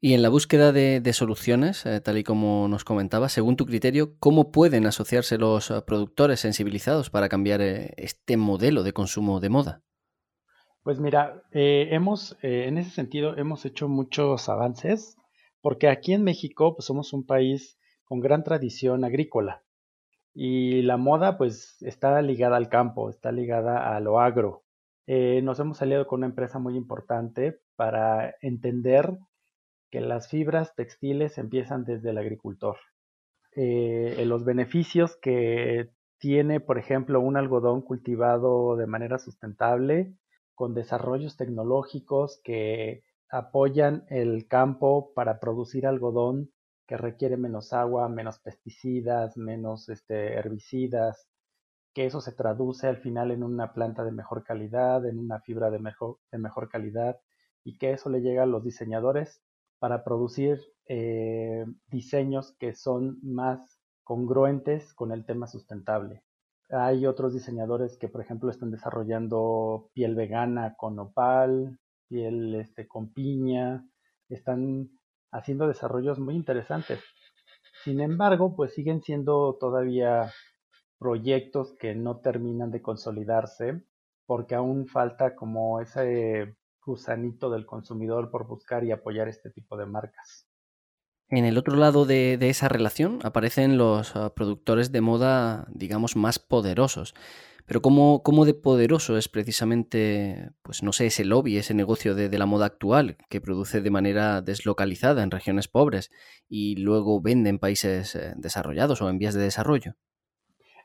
Y 0.00 0.14
en 0.14 0.22
la 0.22 0.30
búsqueda 0.30 0.72
de, 0.72 1.12
soluciones, 1.12 1.86
eh, 1.86 2.00
tal 2.00 2.18
y 2.18 2.24
como 2.24 2.66
nos 2.66 2.82
comentaba, 2.82 3.28
según 3.28 3.54
tu 3.54 3.66
criterio, 3.66 4.16
¿cómo 4.18 4.50
pueden 4.50 4.84
asociarse 4.84 5.38
los 5.38 5.70
eh, 5.70 5.80
productores 5.86 6.40
sensibilizados 6.40 7.08
para 7.08 7.28
cambiar 7.28 7.60
eh, 7.60 7.94
este 7.96 8.36
modelo 8.36 8.82
de 8.82 8.92
consumo 8.92 9.38
de 9.38 9.48
moda? 9.48 9.82
Pues 10.82 10.98
mira, 10.98 11.44
hemos, 11.52 12.36
en 12.42 12.78
ese 12.78 12.90
sentido, 12.90 13.36
hemos 13.36 13.66
hecho 13.66 13.86
muchos 13.86 14.48
avances, 14.48 15.16
porque 15.60 15.88
aquí 15.88 16.14
en 16.14 16.24
México 16.24 16.74
pues, 16.74 16.86
somos 16.86 17.12
un 17.12 17.26
país 17.26 17.78
con 18.02 18.18
gran 18.18 18.42
tradición 18.42 19.04
agrícola. 19.04 19.62
Y 20.34 20.82
la 20.82 20.96
moda 20.96 21.36
pues 21.38 21.76
está 21.82 22.20
ligada 22.22 22.56
al 22.56 22.68
campo, 22.68 23.10
está 23.10 23.32
ligada 23.32 23.96
a 23.96 24.00
lo 24.00 24.20
agro. 24.20 24.64
Eh, 25.06 25.42
nos 25.42 25.58
hemos 25.58 25.78
salido 25.78 26.06
con 26.06 26.20
una 26.20 26.26
empresa 26.26 26.58
muy 26.58 26.76
importante 26.76 27.60
para 27.76 28.34
entender 28.40 29.18
que 29.90 30.00
las 30.00 30.28
fibras 30.28 30.74
textiles 30.76 31.36
empiezan 31.38 31.84
desde 31.84 32.10
el 32.10 32.18
agricultor. 32.18 32.76
Eh, 33.56 34.22
los 34.26 34.44
beneficios 34.44 35.16
que 35.20 35.90
tiene, 36.18 36.60
por 36.60 36.78
ejemplo, 36.78 37.20
un 37.20 37.36
algodón 37.36 37.82
cultivado 37.82 38.76
de 38.76 38.86
manera 38.86 39.18
sustentable, 39.18 40.14
con 40.54 40.74
desarrollos 40.74 41.36
tecnológicos 41.36 42.40
que 42.44 43.02
apoyan 43.30 44.04
el 44.08 44.46
campo 44.46 45.12
para 45.14 45.40
producir 45.40 45.86
algodón 45.86 46.50
que 46.90 46.96
requiere 46.96 47.36
menos 47.36 47.72
agua, 47.72 48.08
menos 48.08 48.40
pesticidas, 48.40 49.36
menos 49.36 49.88
este, 49.88 50.34
herbicidas, 50.34 51.28
que 51.94 52.04
eso 52.04 52.20
se 52.20 52.32
traduce 52.32 52.88
al 52.88 52.96
final 52.96 53.30
en 53.30 53.44
una 53.44 53.72
planta 53.72 54.02
de 54.02 54.10
mejor 54.10 54.42
calidad, 54.42 55.06
en 55.06 55.20
una 55.20 55.38
fibra 55.38 55.70
de 55.70 55.78
mejor, 55.78 56.68
calidad, 56.68 57.20
y 57.62 57.78
que 57.78 57.92
eso 57.92 58.10
le 58.10 58.22
llega 58.22 58.42
a 58.42 58.46
los 58.46 58.64
diseñadores 58.64 59.40
para 59.78 60.02
producir 60.02 60.60
eh, 60.86 61.64
diseños 61.86 62.56
que 62.58 62.74
son 62.74 63.20
más 63.22 63.78
congruentes 64.02 64.92
con 64.92 65.12
el 65.12 65.24
tema 65.24 65.46
sustentable. 65.46 66.24
Hay 66.70 67.06
otros 67.06 67.32
diseñadores 67.32 67.98
que, 67.98 68.08
por 68.08 68.20
ejemplo, 68.20 68.50
están 68.50 68.72
desarrollando 68.72 69.90
piel 69.94 70.16
vegana 70.16 70.74
con 70.76 70.98
opal, 70.98 71.78
piel 72.08 72.56
este, 72.56 72.88
con 72.88 73.12
piña, 73.12 73.86
están 74.28 74.90
haciendo 75.32 75.66
desarrollos 75.68 76.18
muy 76.18 76.34
interesantes. 76.34 77.00
Sin 77.84 78.00
embargo, 78.00 78.54
pues 78.56 78.74
siguen 78.74 79.02
siendo 79.02 79.56
todavía 79.58 80.32
proyectos 80.98 81.74
que 81.78 81.94
no 81.94 82.20
terminan 82.20 82.70
de 82.70 82.82
consolidarse 82.82 83.82
porque 84.26 84.54
aún 84.54 84.86
falta 84.86 85.34
como 85.34 85.80
ese 85.80 86.54
gusanito 86.84 87.50
del 87.50 87.66
consumidor 87.66 88.30
por 88.30 88.46
buscar 88.46 88.84
y 88.84 88.92
apoyar 88.92 89.28
este 89.28 89.50
tipo 89.50 89.76
de 89.76 89.86
marcas. 89.86 90.46
En 91.30 91.44
el 91.44 91.58
otro 91.58 91.76
lado 91.76 92.06
de, 92.06 92.38
esa 92.40 92.68
relación 92.68 93.20
aparecen 93.22 93.78
los 93.78 94.16
ah, 94.16 94.34
productores 94.34 94.90
de 94.90 95.00
moda, 95.00 95.66
digamos, 95.70 96.16
más 96.16 96.38
poderosos. 96.38 97.14
Pero 97.66 97.82
¿cómo, 97.82 98.22
¿cómo, 98.22 98.44
de 98.44 98.54
poderoso 98.54 99.16
es 99.16 99.28
precisamente, 99.28 100.50
pues 100.62 100.82
no 100.82 100.92
sé, 100.92 101.06
ese 101.06 101.24
lobby, 101.24 101.56
ese 101.56 101.74
negocio 101.74 102.14
de, 102.14 102.38
la 102.38 102.46
moda 102.46 102.66
actual 102.66 103.16
que 103.28 103.40
produce 103.40 103.80
de 103.80 103.90
manera 103.90 104.40
deslocalizada 104.42 105.22
en 105.22 105.30
regiones 105.30 105.68
pobres 105.68 106.10
y 106.48 106.76
luego 106.76 107.20
vende 107.20 107.50
en 107.50 107.58
países 107.58 108.14
eh, 108.14 108.32
desarrollados 108.36 109.02
o 109.02 109.08
en 109.08 109.18
vías 109.18 109.34
de 109.34 109.42
desarrollo? 109.42 109.94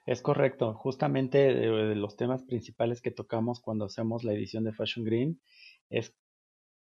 Es 0.06 0.22
correcto. 0.22 0.74
Justamente 0.76 1.38
de, 1.54 1.96
los 1.96 2.16
temas 2.16 2.44
principales 2.44 3.02
que 3.02 3.12
tocamos 3.12 3.60
cuando 3.60 3.86
hacemos 3.86 4.24
la 4.24 4.34
edición 4.34 4.64
de 4.64 4.74
Fashion 4.74 5.06
Green 5.06 5.42
es 5.90 6.16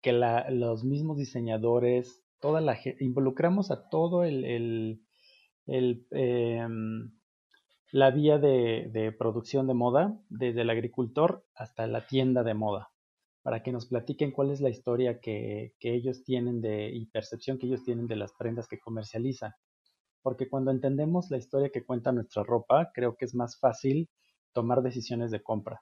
que 0.02 0.12
los 0.12 0.84
mismos 0.84 1.16
diseñadores, 1.16 2.22
toda 2.40 2.60
la 2.60 2.78
involucramos 3.00 3.70
a 3.70 3.88
todo 3.88 4.24
el, 4.24 4.44
el, 5.66 6.06
em, 6.10 7.10
la 7.92 8.10
vía 8.10 8.38
de, 8.38 9.14
producción 9.18 9.66
de 9.66 9.74
moda, 9.74 10.18
desde 10.28 10.62
el 10.62 10.70
agricultor 10.70 11.44
hasta 11.54 11.86
la 11.86 12.06
tienda 12.06 12.42
de 12.42 12.54
moda. 12.54 12.90
para 13.42 13.62
que 13.62 13.70
nos 13.70 13.86
platiquen 13.86 14.32
cuál 14.32 14.50
es 14.50 14.60
la 14.60 14.70
historia 14.70 15.20
que, 15.20 15.74
ellos 15.80 16.24
tienen 16.24 16.60
de, 16.60 16.90
y 16.90 17.06
percepción 17.06 17.58
que 17.58 17.66
ellos 17.66 17.84
tienen 17.84 18.08
de 18.08 18.16
las 18.16 18.32
prendas 18.32 18.66
que 18.66 18.80
comercializan. 18.80 19.52
Porque 20.20 20.48
cuando 20.48 20.72
entendemos 20.72 21.30
la 21.30 21.36
historia 21.36 21.70
que 21.70 21.84
cuenta 21.84 22.10
nuestra 22.10 22.42
ropa, 22.42 22.90
creo 22.92 23.14
que 23.16 23.24
es 23.24 23.36
más 23.36 23.56
fácil 23.60 24.10
tomar 24.52 24.82
decisiones 24.82 25.30
de 25.30 25.42
compra. 25.44 25.80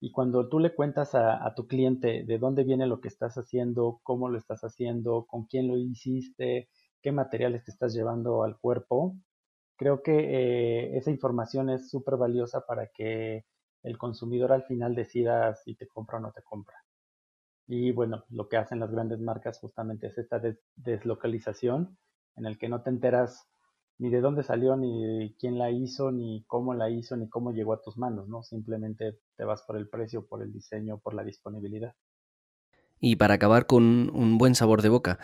Y 0.00 0.12
cuando 0.12 0.48
tú 0.48 0.60
le 0.60 0.74
cuentas 0.74 1.14
a, 1.14 1.52
tu 1.56 1.66
cliente 1.66 2.24
de 2.24 2.38
dónde 2.38 2.64
viene 2.64 2.86
lo 2.86 3.00
que 3.00 3.08
estás 3.08 3.34
haciendo, 3.36 4.00
cómo 4.04 4.28
lo 4.28 4.38
estás 4.38 4.62
haciendo, 4.62 5.26
con 5.26 5.44
quién 5.44 5.66
lo 5.66 5.76
hiciste, 5.76 6.68
qué 7.02 7.12
materiales 7.12 7.64
te 7.64 7.72
estás 7.72 7.92
llevando 7.94 8.44
al 8.44 8.58
cuerpo, 8.58 9.16
creo 9.78 10.02
que 10.02 10.12
eh, 10.18 10.98
esa 10.98 11.10
información 11.10 11.70
es 11.70 11.88
súper 11.88 12.16
valiosa 12.16 12.66
para 12.66 12.88
que 12.88 13.46
el 13.82 13.96
consumidor 13.96 14.52
al 14.52 14.64
final 14.64 14.94
decida 14.94 15.54
si 15.54 15.74
te 15.76 15.86
compra 15.86 16.18
o 16.18 16.20
no 16.20 16.32
te 16.32 16.42
compra. 16.42 16.76
Y 17.66 17.92
bueno, 17.92 18.24
lo 18.28 18.48
que 18.48 18.56
hacen 18.56 18.80
las 18.80 18.90
grandes 18.90 19.20
marcas 19.20 19.58
justamente 19.60 20.08
es 20.08 20.18
esta 20.18 20.42
deslocalización 20.74 21.96
en 22.36 22.46
el 22.46 22.58
que 22.58 22.68
no 22.68 22.82
te 22.82 22.90
enteras 22.90 23.46
ni 23.98 24.10
de 24.10 24.20
dónde 24.20 24.42
salió, 24.42 24.76
ni 24.76 25.36
quién 25.38 25.58
la 25.58 25.70
hizo, 25.70 26.10
ni 26.12 26.44
cómo 26.46 26.74
la 26.74 26.90
hizo, 26.90 27.16
ni 27.16 27.28
cómo 27.28 27.52
llegó 27.52 27.72
a 27.72 27.82
tus 27.82 27.96
manos, 27.98 28.28
¿no? 28.28 28.42
Simplemente 28.42 29.18
te 29.36 29.44
vas 29.44 29.62
por 29.62 29.76
el 29.76 29.88
precio, 29.88 30.26
por 30.26 30.42
el 30.42 30.52
diseño, 30.52 30.98
por 30.98 31.14
la 31.14 31.24
disponibilidad. 31.24 31.94
Y 33.00 33.16
para 33.16 33.34
acabar 33.34 33.66
con 33.66 34.10
un 34.14 34.38
buen 34.38 34.54
sabor 34.54 34.82
de 34.82 34.88
boca, 34.88 35.18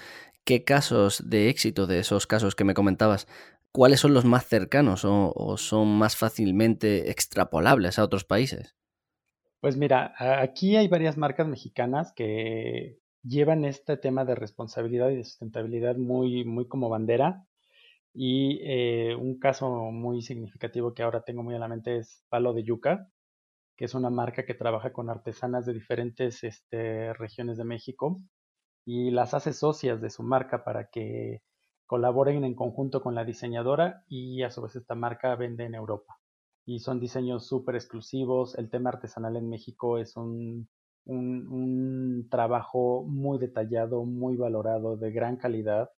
¿qué 0.45 0.65
casos 0.65 1.29
de 1.29 1.49
éxito 1.49 1.87
de 1.87 2.01
esos 2.01 2.27
casos 2.27 2.55
que 2.55 2.65
me 2.65 2.75
comentabas, 2.75 3.27
cuáles 3.75 3.99
son 3.99 4.15
los 4.15 4.25
más 4.25 4.47
cercanos 4.47 5.05
o, 5.05 5.57
son 5.57 5.99
más 5.99 6.17
fácilmente 6.17 7.11
extrapolables 7.11 7.99
a 7.99 8.05
otros 8.05 8.25
países? 8.25 8.77
Pues 9.61 9.77
mira, 9.77 10.15
aquí 10.19 10.77
hay 10.77 10.87
varias 10.87 11.17
marcas 11.17 11.49
mexicanas 11.49 12.13
que 12.15 13.01
llevan 13.25 13.65
este 13.65 13.97
tema 13.97 14.25
de 14.25 14.37
responsabilidad 14.37 15.11
y 15.11 15.17
de 15.17 15.25
sustentabilidad 15.25 15.97
muy, 15.97 16.45
muy 16.45 16.69
como 16.69 16.89
bandera. 16.89 17.47
Y 18.13 18.61
eh, 18.63 19.17
un 19.17 19.41
caso 19.41 19.69
muy 19.91 20.23
significativo 20.23 20.95
que 20.95 21.03
ahora 21.03 21.25
tengo 21.25 21.43
muy 21.43 21.57
a 21.57 21.59
la 21.59 21.67
mente 21.67 21.97
es 21.97 22.23
Palo 22.29 22.53
de 22.53 22.63
Yuca, 22.63 23.09
que 23.77 23.87
es 23.87 23.95
una 23.95 24.11
marca 24.11 24.45
que 24.45 24.55
trabaja 24.55 24.93
con 24.93 25.11
artesanas 25.11 25.67
de 25.67 25.73
diferentes 25.73 26.45
este, 26.45 27.13
regiones 27.15 27.57
de 27.57 27.65
México 27.65 28.21
y 28.85 29.11
las 29.11 29.35
hace 29.35 29.53
socias 29.53 30.01
de 30.01 30.11
su 30.11 30.23
marca 30.23 30.63
para 30.63 30.91
que 30.91 31.43
colaboren 31.87 32.45
en 32.45 32.55
conjunto 32.55 33.03
con 33.03 33.15
la 33.15 33.25
diseñadora 33.25 34.05
y 34.09 34.43
a 34.43 34.51
su 34.51 34.63
vez 34.63 34.77
esta 34.77 34.95
marca 34.95 35.35
vende 35.37 35.65
en 35.65 35.75
Europa. 35.75 36.19
Y 36.67 36.81
son 36.81 37.01
diseños 37.01 37.47
súper 37.47 37.75
exclusivos. 37.77 38.57
El 38.57 38.71
tema 38.71 38.91
artesanal 38.91 39.37
en 39.37 39.49
México 39.51 39.99
es 39.99 40.17
un, 40.17 40.69
un 41.05 42.27
trabajo 42.31 43.05
muy 43.05 43.39
detallado, 43.39 44.05
muy 44.05 44.37
valorado, 44.37 44.97
de 44.97 45.13
gran 45.13 45.37
calidad 45.37 45.91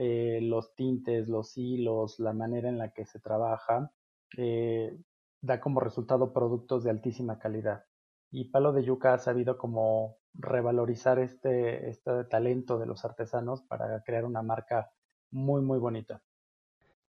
eh, 0.00 0.38
los 0.42 0.76
tintes, 0.76 1.28
los 1.28 1.58
hilos, 1.58 2.20
la 2.20 2.32
manera 2.32 2.68
en 2.68 2.78
la 2.78 2.92
que 2.92 3.04
se 3.04 3.18
trabaja, 3.18 3.90
eh, 4.36 4.96
da 5.42 5.60
como 5.60 5.80
resultado 5.80 6.32
productos 6.32 6.84
de 6.84 6.90
altísima 6.90 7.40
calidad. 7.40 7.84
Y 8.30 8.50
Palo 8.50 8.72
de 8.72 8.84
Yuca 8.84 9.14
ha 9.14 9.18
sabido 9.18 9.58
como 9.58 10.18
revalorizar 10.34 11.18
este, 11.18 11.88
este 11.88 12.24
talento 12.26 12.78
de 12.78 12.86
los 12.86 13.04
artesanos 13.04 13.62
para 13.62 14.00
crear 14.04 14.24
una 14.24 14.40
marca 14.42 14.88
muy, 15.30 15.62
muy 15.62 15.78
bonita. 15.78 16.22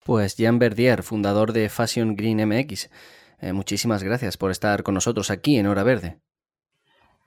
Pues 0.04 0.36
Jean 0.36 0.58
Verdier, 0.58 1.02
fundador 1.02 1.52
de 1.52 1.68
Fashion 1.68 2.16
Green 2.16 2.46
MX, 2.48 2.90
eh, 3.40 3.52
muchísimas 3.52 4.02
gracias 4.02 4.36
por 4.36 4.50
estar 4.50 4.82
con 4.82 4.94
nosotros 4.94 5.30
aquí 5.30 5.58
en 5.58 5.66
Hora 5.66 5.82
Verde. 5.82 6.20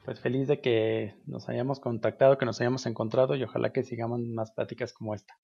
Pues 0.04 0.20
feliz 0.20 0.48
de 0.48 0.62
que 0.62 1.14
nos 1.28 1.48
hayamos 1.48 1.80
contactado, 1.80 2.38
que 2.38 2.46
nos 2.46 2.60
hayamos 2.60 2.86
encontrado 2.88 3.36
y 3.36 3.44
ojalá 3.44 3.72
que 3.72 3.84
sigamos 3.84 4.20
más 4.22 4.52
pláticas 4.52 4.94
como 4.94 5.14
esta. 5.14 5.36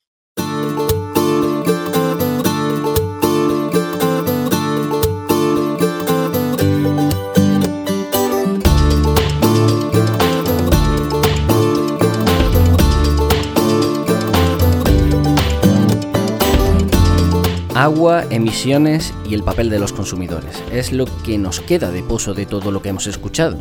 Agua, 17.77 18.25
emisiones 18.31 19.13
y 19.29 19.35
el 19.35 19.43
papel 19.43 19.69
de 19.69 19.77
los 19.77 19.93
consumidores. 19.93 20.63
Es 20.71 20.91
lo 20.91 21.05
que 21.23 21.37
nos 21.37 21.59
queda 21.59 21.91
de 21.91 22.01
pozo 22.01 22.33
de 22.33 22.47
todo 22.47 22.71
lo 22.71 22.81
que 22.81 22.89
hemos 22.89 23.05
escuchado. 23.05 23.59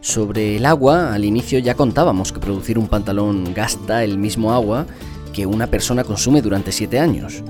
Sobre 0.00 0.56
el 0.56 0.64
agua, 0.64 1.12
al 1.12 1.26
inicio 1.26 1.58
ya 1.58 1.74
contábamos 1.74 2.32
que 2.32 2.40
producir 2.40 2.78
un 2.78 2.88
pantalón 2.88 3.52
gasta 3.52 4.02
el 4.02 4.16
mismo 4.16 4.54
agua 4.54 4.86
que 5.34 5.44
una 5.44 5.66
persona 5.66 6.04
consume 6.04 6.40
durante 6.40 6.72
7 6.72 6.98
años. 6.98 7.42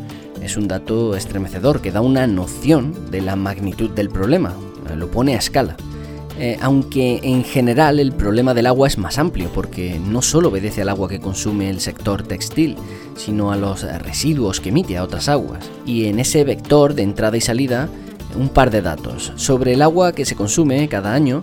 Es 0.43 0.57
un 0.57 0.67
dato 0.67 1.15
estremecedor 1.15 1.81
que 1.81 1.93
da 1.93 2.01
una 2.01 2.27
noción 2.27 3.13
de 3.13 3.21
la 3.21 3.37
magnitud 3.37 3.91
del 3.91 4.09
problema, 4.09 4.53
lo 4.97 5.13
pone 5.13 5.37
a 5.37 5.39
escala. 5.39 5.77
Eh, 6.39 6.59
aunque 6.61 7.21
en 7.23 7.45
general 7.45 8.01
el 8.01 8.13
problema 8.13 8.55
del 8.55 8.67
agua 8.67 8.89
es 8.89 8.99
más 8.99 9.19
amplio, 9.19 9.51
porque 9.55 10.01
no 10.01 10.21
solo 10.21 10.49
obedece 10.49 10.83
al 10.83 10.89
agua 10.89 11.09
que 11.09 11.21
consume 11.21 11.71
el 11.71 11.81
sector 11.81 12.23
textil, 12.23 12.77
sino 13.17 13.53
a 13.53 13.57
los 13.57 13.83
residuos 14.03 14.61
que 14.61 14.71
emite 14.71 14.97
a 14.97 15.05
otras 15.05 15.29
aguas. 15.29 15.71
Y 15.87 16.07
en 16.07 16.19
ese 16.19 16.43
vector 16.45 16.95
de 16.95 17.03
entrada 17.03 17.37
y 17.37 17.41
salida, 17.41 17.89
un 18.37 18.49
par 18.49 18.71
de 18.71 18.83
datos. 18.83 19.33
Sobre 19.37 19.75
el 19.75 19.83
agua 19.83 20.13
que 20.13 20.25
se 20.25 20.35
consume 20.35 20.89
cada 20.89 21.15
año, 21.15 21.43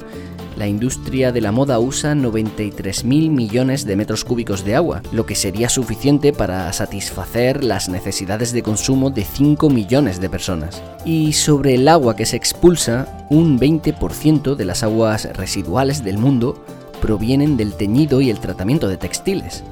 la 0.57 0.67
industria 0.67 1.31
de 1.31 1.41
la 1.41 1.51
moda 1.51 1.79
usa 1.79 2.13
93.000 2.13 3.29
millones 3.29 3.85
de 3.85 3.95
metros 3.95 4.25
cúbicos 4.25 4.65
de 4.65 4.75
agua, 4.75 5.01
lo 5.11 5.25
que 5.25 5.35
sería 5.35 5.69
suficiente 5.69 6.33
para 6.33 6.71
satisfacer 6.73 7.63
las 7.63 7.89
necesidades 7.89 8.51
de 8.51 8.63
consumo 8.63 9.09
de 9.09 9.23
5 9.23 9.69
millones 9.69 10.19
de 10.19 10.29
personas. 10.29 10.83
Y 11.05 11.33
sobre 11.33 11.75
el 11.75 11.87
agua 11.87 12.15
que 12.15 12.25
se 12.25 12.35
expulsa, 12.35 13.25
un 13.29 13.59
20% 13.59 14.55
de 14.55 14.65
las 14.65 14.83
aguas 14.83 15.25
residuales 15.35 16.03
del 16.03 16.17
mundo 16.17 16.63
provienen 17.01 17.57
del 17.57 17.73
teñido 17.73 18.21
y 18.21 18.29
el 18.29 18.39
tratamiento 18.39 18.87
de 18.87 18.97
textiles. 18.97 19.63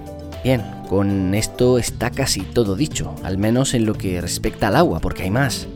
Bien, 0.43 0.63
con 0.87 1.35
esto 1.35 1.77
está 1.77 2.09
casi 2.09 2.41
todo 2.41 2.75
dicho, 2.75 3.13
al 3.23 3.37
menos 3.37 3.73
en 3.73 3.85
lo 3.85 3.93
que 3.93 4.21
respecta 4.21 4.69
al 4.69 4.77
agua, 4.77 4.99
porque 4.99 5.23
hay 5.23 5.31
más. 5.31 5.67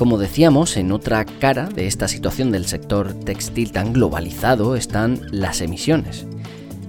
Como 0.00 0.16
decíamos, 0.16 0.78
en 0.78 0.92
otra 0.92 1.26
cara 1.26 1.66
de 1.66 1.86
esta 1.86 2.08
situación 2.08 2.50
del 2.52 2.64
sector 2.64 3.12
textil 3.12 3.70
tan 3.70 3.92
globalizado 3.92 4.74
están 4.74 5.20
las 5.30 5.60
emisiones. 5.60 6.24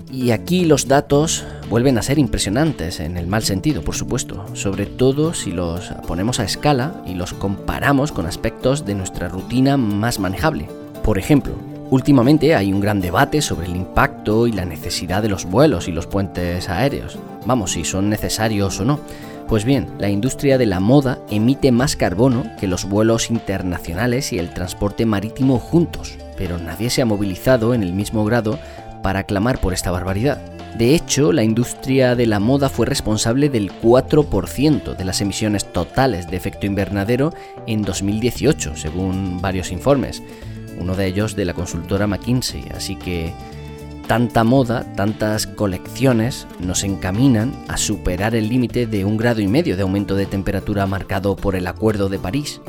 Y 0.09 0.31
aquí 0.31 0.63
los 0.63 0.87
datos 0.87 1.43
vuelven 1.69 1.97
a 1.97 2.03
ser 2.03 2.19
impresionantes, 2.19 3.01
en 3.01 3.17
el 3.17 3.27
mal 3.27 3.43
sentido, 3.43 3.81
por 3.81 3.95
supuesto, 3.95 4.45
sobre 4.53 4.85
todo 4.85 5.33
si 5.33 5.51
los 5.51 5.89
ponemos 6.07 6.39
a 6.39 6.45
escala 6.45 7.03
y 7.05 7.15
los 7.15 7.33
comparamos 7.33 8.13
con 8.13 8.27
aspectos 8.27 8.85
de 8.85 8.95
nuestra 8.95 9.27
rutina 9.27 9.75
más 9.75 10.17
manejable. 10.17 10.69
Por 11.03 11.17
ejemplo, 11.17 11.55
últimamente 11.89 12.55
hay 12.55 12.71
un 12.71 12.79
gran 12.79 13.01
debate 13.01 13.41
sobre 13.41 13.67
el 13.67 13.75
impacto 13.75 14.47
y 14.47 14.53
la 14.53 14.63
necesidad 14.63 15.21
de 15.21 15.27
los 15.27 15.43
vuelos 15.43 15.89
y 15.89 15.91
los 15.91 16.07
puentes 16.07 16.69
aéreos. 16.69 17.19
Vamos, 17.45 17.73
si 17.73 17.83
son 17.83 18.09
necesarios 18.09 18.79
o 18.79 18.85
no. 18.85 19.01
Pues 19.51 19.65
bien, 19.65 19.89
la 19.99 20.09
industria 20.09 20.57
de 20.57 20.65
la 20.65 20.79
moda 20.79 21.19
emite 21.29 21.73
más 21.73 21.97
carbono 21.97 22.45
que 22.57 22.67
los 22.67 22.85
vuelos 22.85 23.29
internacionales 23.29 24.31
y 24.31 24.39
el 24.39 24.53
transporte 24.53 25.05
marítimo 25.05 25.59
juntos, 25.59 26.17
pero 26.37 26.57
nadie 26.57 26.89
se 26.89 27.01
ha 27.01 27.05
movilizado 27.05 27.73
en 27.73 27.83
el 27.83 27.91
mismo 27.91 28.23
grado 28.23 28.57
para 29.03 29.25
clamar 29.25 29.59
por 29.59 29.73
esta 29.73 29.91
barbaridad. 29.91 30.39
De 30.77 30.95
hecho, 30.95 31.33
la 31.33 31.43
industria 31.43 32.15
de 32.15 32.27
la 32.27 32.39
moda 32.39 32.69
fue 32.69 32.85
responsable 32.85 33.49
del 33.49 33.73
4% 33.73 34.95
de 34.95 35.03
las 35.03 35.19
emisiones 35.19 35.65
totales 35.65 36.31
de 36.31 36.37
efecto 36.37 36.65
invernadero 36.65 37.33
en 37.67 37.81
2018, 37.81 38.77
según 38.77 39.41
varios 39.41 39.73
informes, 39.73 40.23
uno 40.79 40.95
de 40.95 41.07
ellos 41.07 41.35
de 41.35 41.43
la 41.43 41.53
consultora 41.53 42.07
McKinsey, 42.07 42.63
así 42.73 42.95
que 42.95 43.33
tanta 44.11 44.43
moda, 44.43 44.93
tantas 44.97 45.47
colecciones 45.47 46.45
nos 46.59 46.83
encaminan 46.83 47.53
a 47.69 47.77
superar 47.77 48.35
el 48.35 48.49
límite 48.49 48.85
de 48.85 49.05
un 49.05 49.15
grado 49.15 49.39
y 49.39 49.47
medio 49.47 49.77
de 49.77 49.83
aumento 49.83 50.17
de 50.17 50.25
temperatura 50.25 50.85
marcado 50.85 51.37
por 51.37 51.55
el 51.55 51.65
Acuerdo 51.65 52.09
de 52.09 52.19
París. 52.19 52.59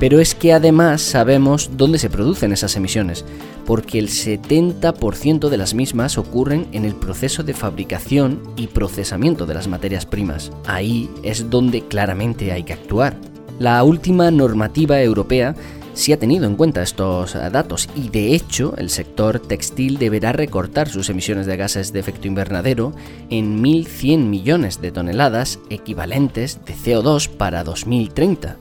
Pero 0.00 0.20
es 0.20 0.34
que 0.34 0.54
además 0.54 1.02
sabemos 1.02 1.72
dónde 1.76 1.98
se 1.98 2.08
producen 2.08 2.50
esas 2.52 2.76
emisiones, 2.76 3.26
porque 3.66 3.98
el 3.98 4.08
70% 4.08 5.50
de 5.50 5.56
las 5.58 5.74
mismas 5.74 6.16
ocurren 6.16 6.66
en 6.72 6.86
el 6.86 6.94
proceso 6.94 7.42
de 7.42 7.52
fabricación 7.52 8.40
y 8.56 8.68
procesamiento 8.68 9.44
de 9.44 9.52
las 9.52 9.68
materias 9.68 10.06
primas. 10.06 10.50
Ahí 10.64 11.10
es 11.22 11.50
donde 11.50 11.82
claramente 11.82 12.52
hay 12.52 12.62
que 12.62 12.72
actuar. 12.72 13.33
La 13.58 13.82
última 13.84 14.30
normativa 14.30 15.00
europea 15.00 15.54
sí 15.94 16.12
ha 16.12 16.18
tenido 16.18 16.46
en 16.46 16.56
cuenta 16.56 16.82
estos 16.82 17.34
datos 17.34 17.88
y 17.94 18.08
de 18.08 18.34
hecho 18.34 18.74
el 18.76 18.90
sector 18.90 19.38
textil 19.38 19.98
deberá 19.98 20.32
recortar 20.32 20.88
sus 20.88 21.08
emisiones 21.08 21.46
de 21.46 21.56
gases 21.56 21.92
de 21.92 22.00
efecto 22.00 22.26
invernadero 22.26 22.92
en 23.30 23.62
1.100 23.62 24.18
millones 24.18 24.80
de 24.80 24.90
toneladas 24.90 25.60
equivalentes 25.70 26.58
de 26.64 26.74
CO2 26.74 27.28
para 27.28 27.62
2030 27.62 28.56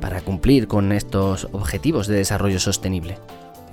para 0.00 0.20
cumplir 0.20 0.68
con 0.68 0.92
estos 0.92 1.48
objetivos 1.52 2.06
de 2.06 2.16
desarrollo 2.16 2.60
sostenible. 2.60 3.18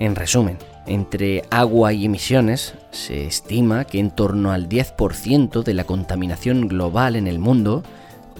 En 0.00 0.16
resumen, 0.16 0.58
entre 0.86 1.44
agua 1.50 1.92
y 1.92 2.06
emisiones, 2.06 2.74
se 2.90 3.26
estima 3.26 3.84
que 3.84 4.00
en 4.00 4.10
torno 4.10 4.50
al 4.50 4.68
10% 4.68 5.62
de 5.62 5.74
la 5.74 5.84
contaminación 5.84 6.66
global 6.66 7.14
en 7.14 7.28
el 7.28 7.38
mundo 7.38 7.84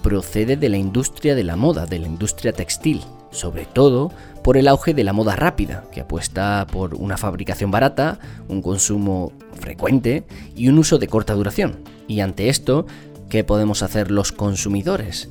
procede 0.05 0.59
de 0.59 0.69
la 0.69 0.77
industria 0.77 1.35
de 1.35 1.45
la 1.45 1.57
moda, 1.57 1.87
de 1.87 1.99
la 1.99 2.07
industria 2.07 2.53
textil, 2.53 3.01
sobre 3.31 3.65
todo 3.65 4.13
por 4.43 4.59
el 4.59 4.69
auge 4.69 4.93
de 4.93 5.03
la 5.03 5.15
moda 5.15 5.35
rápida, 5.35 5.85
que 5.91 6.03
apuesta 6.03 6.67
por 6.71 6.95
una 6.95 7.17
fabricación 7.17 7.71
barata, 7.71 8.19
un 8.47 8.61
consumo 8.61 9.33
frecuente 9.59 10.25
y 10.55 10.69
un 10.69 10.79
uso 10.79 10.99
de 10.99 11.09
corta 11.09 11.33
duración. 11.33 11.79
Y 12.07 12.21
ante 12.21 12.51
esto, 12.51 12.85
¿qué 13.31 13.45
podemos 13.45 13.83
hacer 13.83 14.11
los 14.11 14.31
consumidores? 14.31 15.31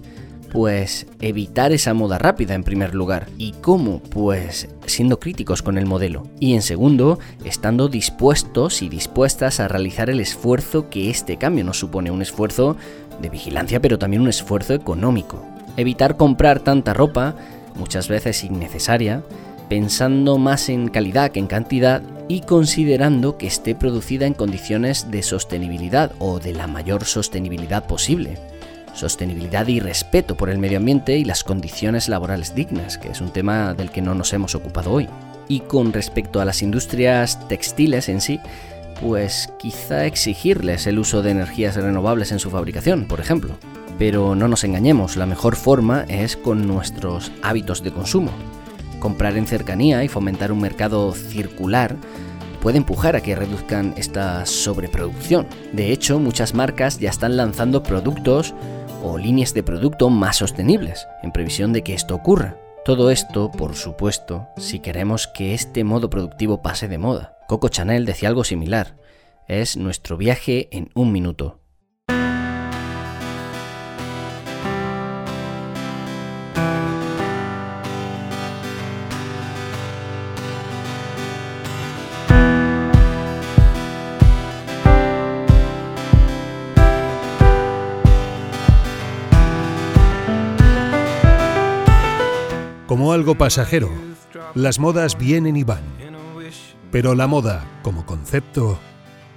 Pues 0.53 1.07
evitar 1.19 1.71
esa 1.71 1.95
moda 1.95 2.19
rápida 2.19 2.53
en 2.53 2.63
primer 2.63 2.93
lugar. 2.93 3.27
¿Y 3.39 3.53
cómo? 3.53 4.03
Pues 4.03 4.69
siendo 4.85 5.19
críticos 5.19 5.63
con 5.63 5.79
el 5.79 5.87
modelo. 5.87 6.27
Y 6.39 6.53
en 6.53 6.61
segundo, 6.61 7.17
estando 7.43 7.87
dispuestos 7.87 8.83
y 8.83 8.87
dispuestas 8.87 9.59
a 9.59 9.67
realizar 9.67 10.11
el 10.11 10.19
esfuerzo 10.19 10.91
que 10.91 11.09
este 11.09 11.37
cambio 11.37 11.63
nos 11.63 11.79
supone. 11.79 12.11
Un 12.11 12.21
esfuerzo 12.21 12.77
de 13.19 13.29
vigilancia, 13.29 13.81
pero 13.81 13.97
también 13.97 14.21
un 14.21 14.29
esfuerzo 14.29 14.75
económico. 14.75 15.43
Evitar 15.75 16.17
comprar 16.17 16.59
tanta 16.59 16.93
ropa, 16.93 17.35
muchas 17.73 18.07
veces 18.07 18.43
innecesaria, 18.43 19.23
pensando 19.69 20.37
más 20.37 20.69
en 20.69 20.87
calidad 20.87 21.31
que 21.31 21.39
en 21.39 21.47
cantidad 21.47 22.03
y 22.27 22.41
considerando 22.41 23.39
que 23.39 23.47
esté 23.47 23.73
producida 23.73 24.27
en 24.27 24.35
condiciones 24.35 25.09
de 25.09 25.23
sostenibilidad 25.23 26.11
o 26.19 26.39
de 26.39 26.53
la 26.53 26.67
mayor 26.67 27.05
sostenibilidad 27.05 27.87
posible 27.87 28.37
sostenibilidad 28.93 29.67
y 29.67 29.79
respeto 29.79 30.35
por 30.35 30.49
el 30.49 30.57
medio 30.57 30.77
ambiente 30.77 31.17
y 31.17 31.25
las 31.25 31.43
condiciones 31.43 32.09
laborales 32.09 32.55
dignas, 32.55 32.97
que 32.97 33.09
es 33.09 33.21
un 33.21 33.31
tema 33.31 33.73
del 33.73 33.91
que 33.91 34.01
no 34.01 34.15
nos 34.15 34.33
hemos 34.33 34.55
ocupado 34.55 34.91
hoy. 34.91 35.07
Y 35.47 35.61
con 35.61 35.93
respecto 35.93 36.39
a 36.39 36.45
las 36.45 36.61
industrias 36.61 37.47
textiles 37.47 38.09
en 38.09 38.21
sí, 38.21 38.39
pues 39.01 39.51
quizá 39.59 40.05
exigirles 40.05 40.87
el 40.87 40.99
uso 40.99 41.21
de 41.21 41.31
energías 41.31 41.75
renovables 41.75 42.31
en 42.31 42.39
su 42.39 42.49
fabricación, 42.49 43.05
por 43.05 43.19
ejemplo. 43.19 43.55
Pero 43.99 44.35
no 44.35 44.47
nos 44.47 44.63
engañemos, 44.63 45.17
la 45.17 45.25
mejor 45.25 45.55
forma 45.55 46.05
es 46.07 46.37
con 46.37 46.67
nuestros 46.67 47.31
hábitos 47.41 47.83
de 47.83 47.91
consumo. 47.91 48.31
Comprar 48.99 49.37
en 49.37 49.45
cercanía 49.45 50.03
y 50.03 50.07
fomentar 50.07 50.51
un 50.51 50.61
mercado 50.61 51.13
circular 51.13 51.95
puede 52.61 52.77
empujar 52.77 53.17
a 53.17 53.21
que 53.21 53.35
reduzcan 53.35 53.93
esta 53.97 54.45
sobreproducción. 54.45 55.45
De 55.73 55.91
hecho, 55.91 56.17
muchas 56.17 56.53
marcas 56.53 56.97
ya 56.97 57.09
están 57.09 57.35
lanzando 57.35 57.83
productos 57.83 58.53
o 59.03 59.17
líneas 59.17 59.53
de 59.53 59.61
producto 59.61 60.09
más 60.09 60.37
sostenibles, 60.37 61.07
en 61.21 61.31
previsión 61.31 61.73
de 61.73 61.83
que 61.83 61.93
esto 61.93 62.15
ocurra. 62.15 62.57
Todo 62.85 63.11
esto, 63.11 63.51
por 63.51 63.75
supuesto, 63.75 64.47
si 64.57 64.79
queremos 64.79 65.27
que 65.27 65.53
este 65.53 65.83
modo 65.83 66.09
productivo 66.09 66.61
pase 66.61 66.87
de 66.87 66.97
moda. 66.97 67.37
Coco 67.47 67.69
Chanel 67.69 68.05
decía 68.05 68.29
algo 68.29 68.43
similar. 68.43 68.97
Es 69.47 69.77
nuestro 69.77 70.17
viaje 70.17 70.69
en 70.71 70.89
un 70.95 71.11
minuto. 71.11 71.62
Como 93.03 93.11
algo 93.11 93.35
pasajero, 93.35 93.91
las 94.55 94.79
modas 94.79 95.17
vienen 95.17 95.57
y 95.57 95.65
van, 95.65 95.83
pero 96.89 97.15
la 97.15 97.27
moda, 97.27 97.67
como 97.83 98.05
concepto, 98.05 98.79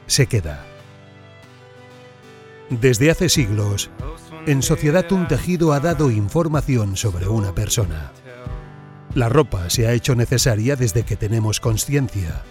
se 0.07 0.29
queda. 0.29 0.65
Desde 2.71 3.11
hace 3.11 3.29
siglos, 3.29 3.91
en 4.47 4.63
Sociedad 4.63 5.11
un 5.11 5.27
tejido 5.27 5.73
ha 5.73 5.81
dado 5.81 6.13
información 6.13 6.97
sobre 6.97 7.27
una 7.27 7.57
persona. 7.57 8.13
La 9.17 9.29
ropa 9.29 9.69
se 9.69 9.89
ha 9.89 9.95
hecho 9.95 10.15
necesaria 10.15 10.77
desde 10.77 11.03
que 11.03 11.17
tenemos 11.17 11.59
conciencia 11.59 12.45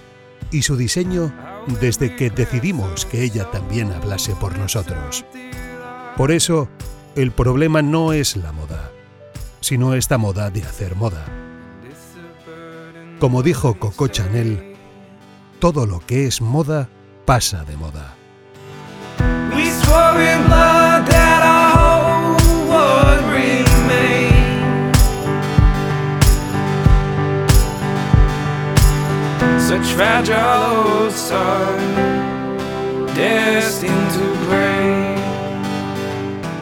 y 0.52 0.64
su 0.64 0.76
diseño 0.76 1.32
desde 1.80 2.14
que 2.18 2.30
decidimos 2.30 3.06
que 3.06 3.24
ella 3.24 3.50
también 3.52 3.94
hablase 3.94 4.36
por 4.36 4.58
nosotros. 4.58 5.24
Por 6.18 6.34
eso, 6.34 6.68
el 7.16 7.32
problema 7.32 7.82
no 7.82 8.12
es 8.12 8.36
la 8.36 8.52
moda, 8.52 8.92
sino 9.66 9.96
esta 9.96 10.20
moda 10.20 10.52
de 10.52 10.62
hacer 10.62 10.96
moda. 10.96 11.26
Como 13.20 13.42
dijo 13.42 13.74
Coco 13.80 14.08
Chanel, 14.08 14.76
todo 15.58 15.88
lo 15.88 16.02
que 16.02 16.28
es 16.28 16.40
moda 16.40 16.88
pasa 17.26 17.64
de 17.64 17.76
moda. 17.76 18.14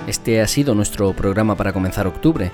Este 0.08 0.40
ha 0.40 0.48
sido 0.48 0.74
nuestro 0.74 1.12
programa 1.12 1.56
para 1.56 1.74
comenzar 1.74 2.08
octubre. 2.08 2.50